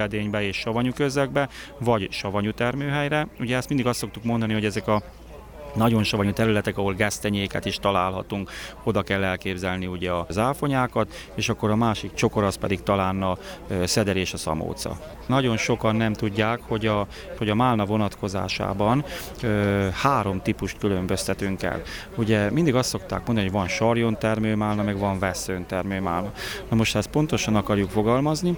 termesztőedénybe 0.00 0.42
és 0.42 0.56
savanyú 0.56 0.92
közegbe, 0.92 1.48
vagy 1.78 2.12
savanyú 2.12 2.52
termőhelyre. 2.52 3.28
Ugye 3.40 3.56
ezt 3.56 3.68
mindig 3.68 3.86
azt 3.86 3.98
szoktuk 3.98 4.24
mondani, 4.24 4.52
hogy 4.52 4.64
ezek 4.64 4.88
a 4.88 5.02
nagyon 5.74 6.02
savanyú 6.02 6.32
területek, 6.32 6.78
ahol 6.78 6.94
gesztenyéket 6.94 7.64
is 7.64 7.76
találhatunk, 7.76 8.50
oda 8.82 9.02
kell 9.02 9.24
elképzelni 9.24 9.86
ugye 9.86 10.10
a 10.10 10.26
záfonyákat, 10.28 11.14
és 11.34 11.48
akkor 11.48 11.70
a 11.70 11.76
másik 11.76 12.14
csokor 12.14 12.44
az 12.44 12.56
pedig 12.56 12.82
talán 12.82 13.22
a 13.22 13.38
szeder 13.84 14.16
és 14.16 14.32
a 14.32 14.36
szamóca. 14.36 14.98
Nagyon 15.26 15.56
sokan 15.56 15.96
nem 15.96 16.12
tudják, 16.12 16.60
hogy 16.68 16.86
a, 16.86 17.06
hogy 17.38 17.48
a 17.48 17.54
málna 17.54 17.84
vonatkozásában 17.84 19.04
ö, 19.42 19.88
három 19.92 20.42
típust 20.42 20.78
különböztetünk 20.78 21.62
el. 21.62 21.82
Ugye 22.16 22.50
mindig 22.50 22.74
azt 22.74 22.88
szokták 22.88 23.26
mondani, 23.26 23.48
hogy 23.48 23.56
van 23.56 23.68
sarjon 23.68 24.18
termőmálna, 24.18 24.82
meg 24.82 24.98
van 24.98 25.18
veszőn 25.18 25.66
termőmálna. 25.66 26.32
Na 26.68 26.76
most, 26.76 26.96
ezt 26.96 27.10
pontosan 27.10 27.56
akarjuk 27.56 27.90
fogalmazni, 27.90 28.56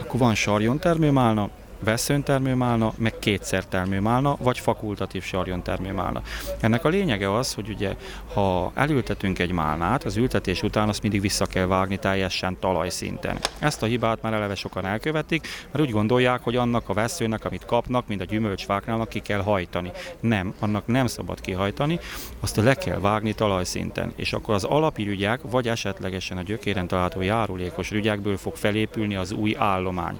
akkor 0.00 0.20
van 0.20 0.34
sarjon 0.34 0.78
termőmálna, 0.78 1.48
veszőntermőmálna, 1.84 2.92
meg 2.96 3.18
kétszer 3.18 3.64
termőmálna, 3.64 4.36
vagy 4.40 4.58
fakultatív 4.58 5.22
sarjontermőmálna. 5.22 6.22
Ennek 6.60 6.84
a 6.84 6.88
lényege 6.88 7.34
az, 7.34 7.54
hogy 7.54 7.68
ugye, 7.68 7.94
ha 8.34 8.72
elültetünk 8.74 9.38
egy 9.38 9.52
málnát, 9.52 10.04
az 10.04 10.16
ültetés 10.16 10.62
után 10.62 10.88
azt 10.88 11.02
mindig 11.02 11.20
vissza 11.20 11.46
kell 11.46 11.66
vágni 11.66 11.96
teljesen 11.96 12.56
talajszinten. 12.60 13.38
Ezt 13.58 13.82
a 13.82 13.86
hibát 13.86 14.22
már 14.22 14.32
eleve 14.32 14.54
sokan 14.54 14.86
elkövetik, 14.86 15.46
mert 15.72 15.84
úgy 15.84 15.92
gondolják, 15.92 16.40
hogy 16.42 16.56
annak 16.56 16.88
a 16.88 16.92
veszőnek, 16.92 17.44
amit 17.44 17.64
kapnak, 17.64 18.06
mint 18.06 18.20
a 18.20 18.24
gyümölcsfáknál, 18.24 19.06
ki 19.06 19.20
kell 19.20 19.42
hajtani. 19.42 19.90
Nem, 20.20 20.54
annak 20.58 20.86
nem 20.86 21.06
szabad 21.06 21.40
kihajtani, 21.40 21.98
azt 22.40 22.56
le 22.56 22.74
kell 22.74 22.98
vágni 22.98 23.32
talajszinten. 23.32 24.12
És 24.16 24.32
akkor 24.32 24.54
az 24.54 24.64
alapirügyek, 24.64 25.40
vagy 25.42 25.68
esetlegesen 25.68 26.36
a 26.36 26.42
gyökéren 26.42 26.86
található 26.86 27.20
járulékos 27.20 27.90
rügyekből 27.90 28.36
fog 28.36 28.56
felépülni 28.56 29.14
az 29.14 29.32
új 29.32 29.54
állomány. 29.58 30.18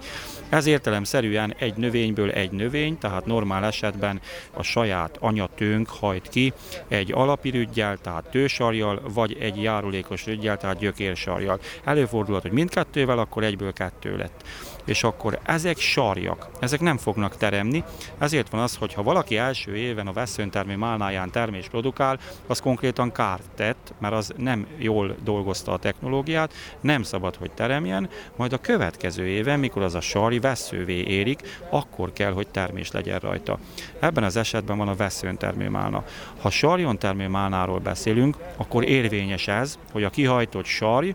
Ez 0.48 0.66
értelemszerűen 0.66 1.53
egy 1.58 1.74
növényből 1.76 2.30
egy 2.30 2.50
növény, 2.50 2.98
tehát 2.98 3.26
normál 3.26 3.64
esetben 3.64 4.20
a 4.52 4.62
saját 4.62 5.16
anyatőnk 5.20 5.88
hajt 5.88 6.28
ki 6.28 6.52
egy 6.88 7.12
alapirügyjel, 7.12 7.98
tehát 7.98 8.30
tősarjal, 8.30 9.02
vagy 9.14 9.36
egy 9.40 9.62
járulékos 9.62 10.26
rügyjel, 10.26 10.56
tehát 10.56 10.78
gyökérsarjal. 10.78 11.60
Előfordulhat, 11.84 12.42
hogy 12.42 12.52
mindkettővel, 12.52 13.18
akkor 13.18 13.44
egyből 13.44 13.72
kettő 13.72 14.16
lett 14.16 14.44
és 14.84 15.04
akkor 15.04 15.38
ezek 15.42 15.78
sarjak, 15.78 16.48
ezek 16.60 16.80
nem 16.80 16.96
fognak 16.96 17.36
teremni, 17.36 17.84
ezért 18.18 18.50
van 18.50 18.60
az, 18.60 18.76
hogy 18.76 18.94
ha 18.94 19.02
valaki 19.02 19.36
első 19.36 19.76
éven 19.76 20.06
a 20.06 20.12
veszőntermő 20.12 20.76
málnáján 20.76 21.30
termés 21.30 21.68
produkál, 21.68 22.18
az 22.46 22.60
konkrétan 22.60 23.12
kárt 23.12 23.50
tett, 23.54 23.92
mert 23.98 24.14
az 24.14 24.32
nem 24.36 24.66
jól 24.78 25.16
dolgozta 25.24 25.72
a 25.72 25.78
technológiát, 25.78 26.52
nem 26.80 27.02
szabad, 27.02 27.36
hogy 27.36 27.50
teremjen, 27.50 28.08
majd 28.36 28.52
a 28.52 28.58
következő 28.60 29.26
éven, 29.26 29.58
mikor 29.58 29.82
az 29.82 29.94
a 29.94 30.00
sarj 30.00 30.38
veszővé 30.38 31.00
érik, 31.00 31.58
akkor 31.70 32.12
kell, 32.12 32.32
hogy 32.32 32.46
termés 32.48 32.90
legyen 32.90 33.18
rajta. 33.18 33.58
Ebben 33.98 34.24
az 34.24 34.36
esetben 34.36 34.78
van 34.78 34.88
a 34.88 34.94
veszőntermő 34.94 35.68
málna. 35.68 36.04
Ha 36.40 36.50
sarjon 36.50 36.98
termő 36.98 37.28
málnáról 37.28 37.78
beszélünk, 37.78 38.36
akkor 38.56 38.84
érvényes 38.84 39.48
ez, 39.48 39.78
hogy 39.92 40.04
a 40.04 40.10
kihajtott 40.10 40.64
sarj 40.64 41.14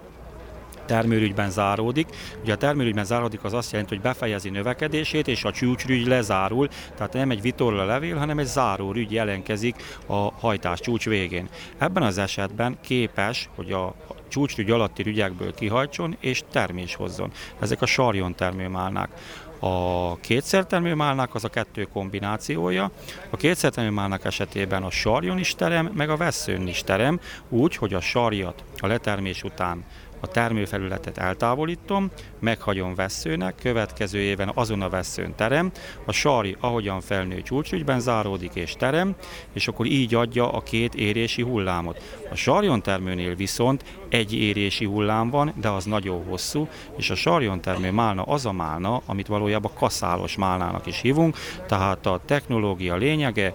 termőrügyben 0.90 1.50
záródik. 1.50 2.08
Ugye 2.42 2.54
a 2.54 2.58
termőrügyben 2.58 3.06
záródik 3.06 3.44
az 3.44 3.54
azt 3.54 3.72
jelenti, 3.72 3.94
hogy 3.94 4.04
befejezi 4.04 4.50
növekedését, 4.50 5.28
és 5.28 5.44
a 5.44 5.52
csúcsrügy 5.52 6.08
lezárul, 6.08 6.68
tehát 6.96 7.14
nem 7.14 7.32
egy 7.32 7.42
vitorla 7.42 7.86
levél, 7.86 8.18
hanem 8.18 8.40
egy 8.40 8.46
zárórügy 8.46 9.12
jelenkezik 9.12 9.76
a 10.06 10.32
hajtás 10.32 10.80
csúcs 10.80 11.06
végén. 11.06 11.50
Ebben 11.78 12.04
az 12.04 12.18
esetben 12.18 12.78
képes, 12.82 13.50
hogy 13.56 13.72
a 13.72 13.96
csúcsrügy 14.28 14.72
alatti 14.72 15.04
rügyekből 15.04 15.54
kihajtson 15.54 16.16
és 16.20 16.44
termés 16.52 16.96
hozzon. 16.96 17.32
Ezek 17.60 17.82
a 17.82 17.86
sarjon 17.86 18.36
termőmálnák. 18.36 19.10
A 19.60 20.16
kétszertermőmálnak 20.16 21.36
az 21.36 21.44
a 21.44 21.50
kettő 21.50 21.88
kombinációja. 21.94 22.92
A 23.30 23.38
kétszertermőmálnak 23.38 24.26
esetében 24.26 24.84
a 24.84 24.90
sarjon 24.90 25.38
is 25.38 25.56
terem, 25.56 25.92
meg 25.94 26.10
a 26.10 26.18
veszőn 26.18 26.68
is 26.68 26.84
terem, 26.84 27.20
úgy, 27.50 27.76
hogy 27.76 27.94
a 27.94 28.02
sarjat 28.02 28.64
a 28.78 28.88
letermés 28.88 29.44
után 29.44 29.84
a 30.20 30.28
termőfelületet 30.28 31.18
eltávolítom, 31.18 32.12
meghagyom 32.40 32.96
veszőnek, 32.96 33.56
következő 33.62 34.20
éven 34.20 34.52
azon 34.54 34.82
a 34.82 34.90
veszőn 34.90 35.36
terem, 35.36 35.72
a 36.06 36.12
sari 36.12 36.56
ahogyan 36.60 37.02
felnő 37.02 37.42
csúcsügyben 37.42 38.00
záródik 38.00 38.52
és 38.54 38.74
terem, 38.74 39.16
és 39.54 39.68
akkor 39.68 39.86
így 39.86 40.16
adja 40.16 40.52
a 40.52 40.62
két 40.62 40.96
érési 40.96 41.42
hullámot. 41.42 42.02
A 42.32 42.36
sarjon 42.36 42.82
termőnél 42.82 43.36
viszont 43.36 43.84
egy 44.10 44.34
érési 44.34 44.86
hullám 44.86 45.30
van, 45.30 45.54
de 45.56 45.70
az 45.70 45.86
nagyon 45.86 46.24
hosszú, 46.24 46.68
és 46.98 47.10
a 47.10 47.16
sarjon 47.16 47.62
termő 47.62 47.92
málna 47.92 48.24
az 48.24 48.46
a 48.46 48.52
málna, 48.52 49.02
amit 49.06 49.28
valójában 49.28 49.72
kaszálos 49.74 50.36
málnának 50.36 50.86
is 50.86 51.02
hívunk, 51.02 51.38
tehát 51.68 52.06
a 52.06 52.22
technológia 52.26 52.96
lényege, 52.96 53.54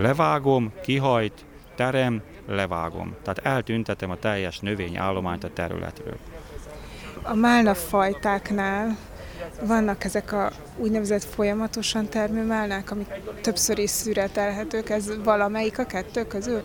levágom, 0.00 0.72
kihajt, 0.82 1.44
terem, 1.80 2.22
levágom. 2.46 3.16
Tehát 3.22 3.38
eltüntetem 3.38 4.10
a 4.10 4.16
teljes 4.16 4.58
növényállományt 4.58 5.44
a 5.44 5.52
területről. 5.52 6.16
A 7.22 7.34
málna 7.34 7.74
fajtáknál 7.74 8.96
vannak 9.62 10.04
ezek 10.04 10.32
a 10.32 10.52
úgynevezett 10.76 11.24
folyamatosan 11.24 12.08
termő 12.08 12.44
málnák, 12.44 12.90
amik 12.90 13.06
többször 13.40 13.78
is 13.78 13.90
szüretelhetők, 13.90 14.90
ez 14.90 15.12
valamelyik 15.24 15.78
a 15.78 15.84
kettő 15.84 16.26
közül? 16.26 16.62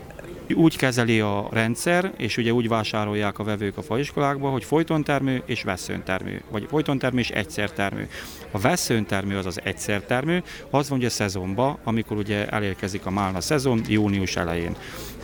Úgy 0.56 0.78
kezeli 0.78 1.20
a 1.20 1.48
rendszer, 1.52 2.14
és 2.18 2.38
ugye 2.38 2.52
úgy 2.52 2.68
vásárolják 2.68 3.40
a 3.40 3.44
vevők 3.44 3.78
a 3.78 3.82
faiskolákba, 3.82 4.50
hogy 4.50 4.64
folytontermő 4.64 5.44
és 5.46 5.64
veszőntermő, 5.64 6.42
vagy 6.52 6.66
folytontermő 6.70 7.20
és 7.20 7.30
egyszertermő. 7.30 8.08
A 8.52 8.60
veszőntermő 8.60 9.38
az 9.38 9.46
az 9.46 9.60
egyszertermő, 9.64 10.44
az 10.70 10.90
van 10.90 10.98
ugye 10.98 11.10
szezonban, 11.10 11.78
amikor 11.84 12.18
ugye 12.18 12.48
elérkezik 12.48 13.06
a 13.06 13.10
málna 13.10 13.42
szezon, 13.42 13.82
június 13.88 14.36
elején. 14.36 14.76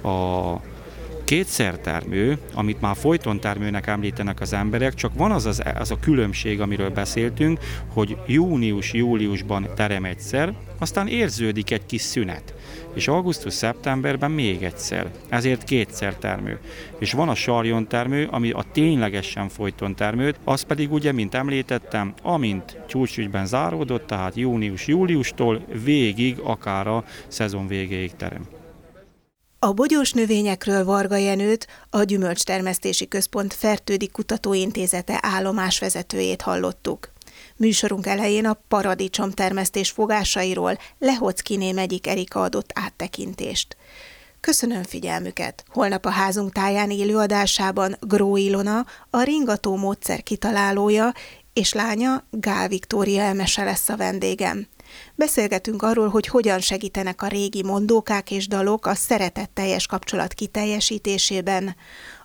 A 0.03 0.53
kétszertermő, 1.23 2.37
amit 2.53 2.81
már 2.81 2.95
folyton 2.95 3.39
termőnek 3.39 3.87
említenek 3.87 4.41
az 4.41 4.53
emberek, 4.53 4.93
csak 4.93 5.11
van 5.13 5.31
az, 5.31 5.45
az, 5.45 5.61
az 5.79 5.91
a 5.91 5.99
különbség, 5.99 6.61
amiről 6.61 6.89
beszéltünk, 6.89 7.59
hogy 7.87 8.17
június-júliusban 8.27 9.67
terem 9.75 10.05
egyszer, 10.05 10.53
aztán 10.79 11.07
érződik 11.07 11.71
egy 11.71 11.85
kis 11.85 12.01
szünet 12.01 12.53
és 12.93 13.07
augusztus-szeptemberben 13.07 14.31
még 14.31 14.63
egyszer, 14.63 15.11
ezért 15.29 15.63
kétszer 15.63 16.15
termő. 16.15 16.59
És 16.99 17.11
van 17.11 17.29
a 17.29 17.35
sarjon 17.35 17.87
termő, 17.87 18.27
ami 18.31 18.51
a 18.51 18.65
ténylegesen 18.71 19.49
folyton 19.49 19.95
termőt, 19.95 20.39
az 20.43 20.61
pedig 20.61 20.91
ugye, 20.91 21.11
mint 21.11 21.35
említettem, 21.35 22.13
amint 22.21 22.77
csúcsügyben 22.87 23.45
záródott, 23.45 24.07
tehát 24.07 24.35
június-júliustól 24.35 25.65
végig, 25.83 26.39
akár 26.39 26.87
a 26.87 27.03
szezon 27.27 27.67
végéig 27.67 28.15
terem. 28.15 28.60
A 29.63 29.73
bogyós 29.73 30.11
növényekről 30.11 30.85
Varga 30.85 31.15
Jenőt, 31.15 31.67
a 31.89 32.03
Gyümölcstermesztési 32.03 33.07
Központ 33.07 33.53
Fertődi 33.53 34.07
Kutatóintézete 34.07 35.19
állomásvezetőjét 35.21 36.41
hallottuk. 36.41 37.11
Műsorunk 37.55 38.05
elején 38.05 38.45
a 38.45 38.59
paradicsom 38.67 39.31
termesztés 39.31 39.89
fogásairól 39.89 40.77
Lehockiné 40.99 41.71
megyik 41.71 42.07
Erika 42.07 42.41
adott 42.41 42.71
áttekintést. 42.73 43.77
Köszönöm 44.39 44.83
figyelmüket! 44.83 45.63
Holnap 45.67 46.05
a 46.05 46.09
házunk 46.09 46.51
táján 46.51 46.91
élő 46.91 47.17
adásában 47.17 47.97
Gró 47.99 48.37
Ilona, 48.37 48.85
a 49.09 49.21
ringató 49.23 49.75
módszer 49.75 50.23
kitalálója 50.23 51.13
és 51.53 51.73
lánya 51.73 52.23
Gál 52.29 52.67
Viktória 52.67 53.21
Emese 53.21 53.63
lesz 53.63 53.89
a 53.89 53.97
vendégem. 53.97 54.67
Beszélgetünk 55.15 55.81
arról, 55.81 56.09
hogy 56.09 56.27
hogyan 56.27 56.59
segítenek 56.59 57.21
a 57.21 57.27
régi 57.27 57.63
mondókák 57.63 58.31
és 58.31 58.47
dalok 58.47 58.85
a 58.85 58.95
szeretetteljes 58.95 59.87
kapcsolat 59.87 60.33
kiteljesítésében, 60.33 61.75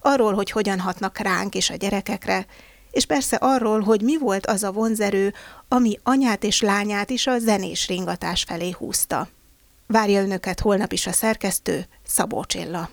arról, 0.01 0.35
hogy 0.35 0.51
hogyan 0.51 0.81
hatnak 0.81 1.19
ránk 1.19 1.55
és 1.55 1.71
a 1.71 1.75
gyerekekre, 1.75 2.47
és 2.91 3.07
persze 3.07 3.37
arról, 3.37 3.81
hogy 3.81 4.03
mi 4.03 4.19
volt 4.19 4.47
az 4.47 4.63
a 4.63 4.73
vonzerő, 4.73 5.35
ami 5.69 5.99
anyát 6.03 6.45
és 6.45 6.61
lányát 6.61 7.11
is 7.11 7.27
a 7.27 7.39
zenés 7.39 7.87
ringatás 7.87 8.43
felé 8.43 8.71
húzta. 8.71 9.29
Várja 9.87 10.23
önöket 10.23 10.61
holnap 10.61 10.93
is 10.93 11.07
a 11.07 11.13
szerkesztő, 11.13 11.87
Szabó 12.07 12.45
Csilla. 12.45 12.91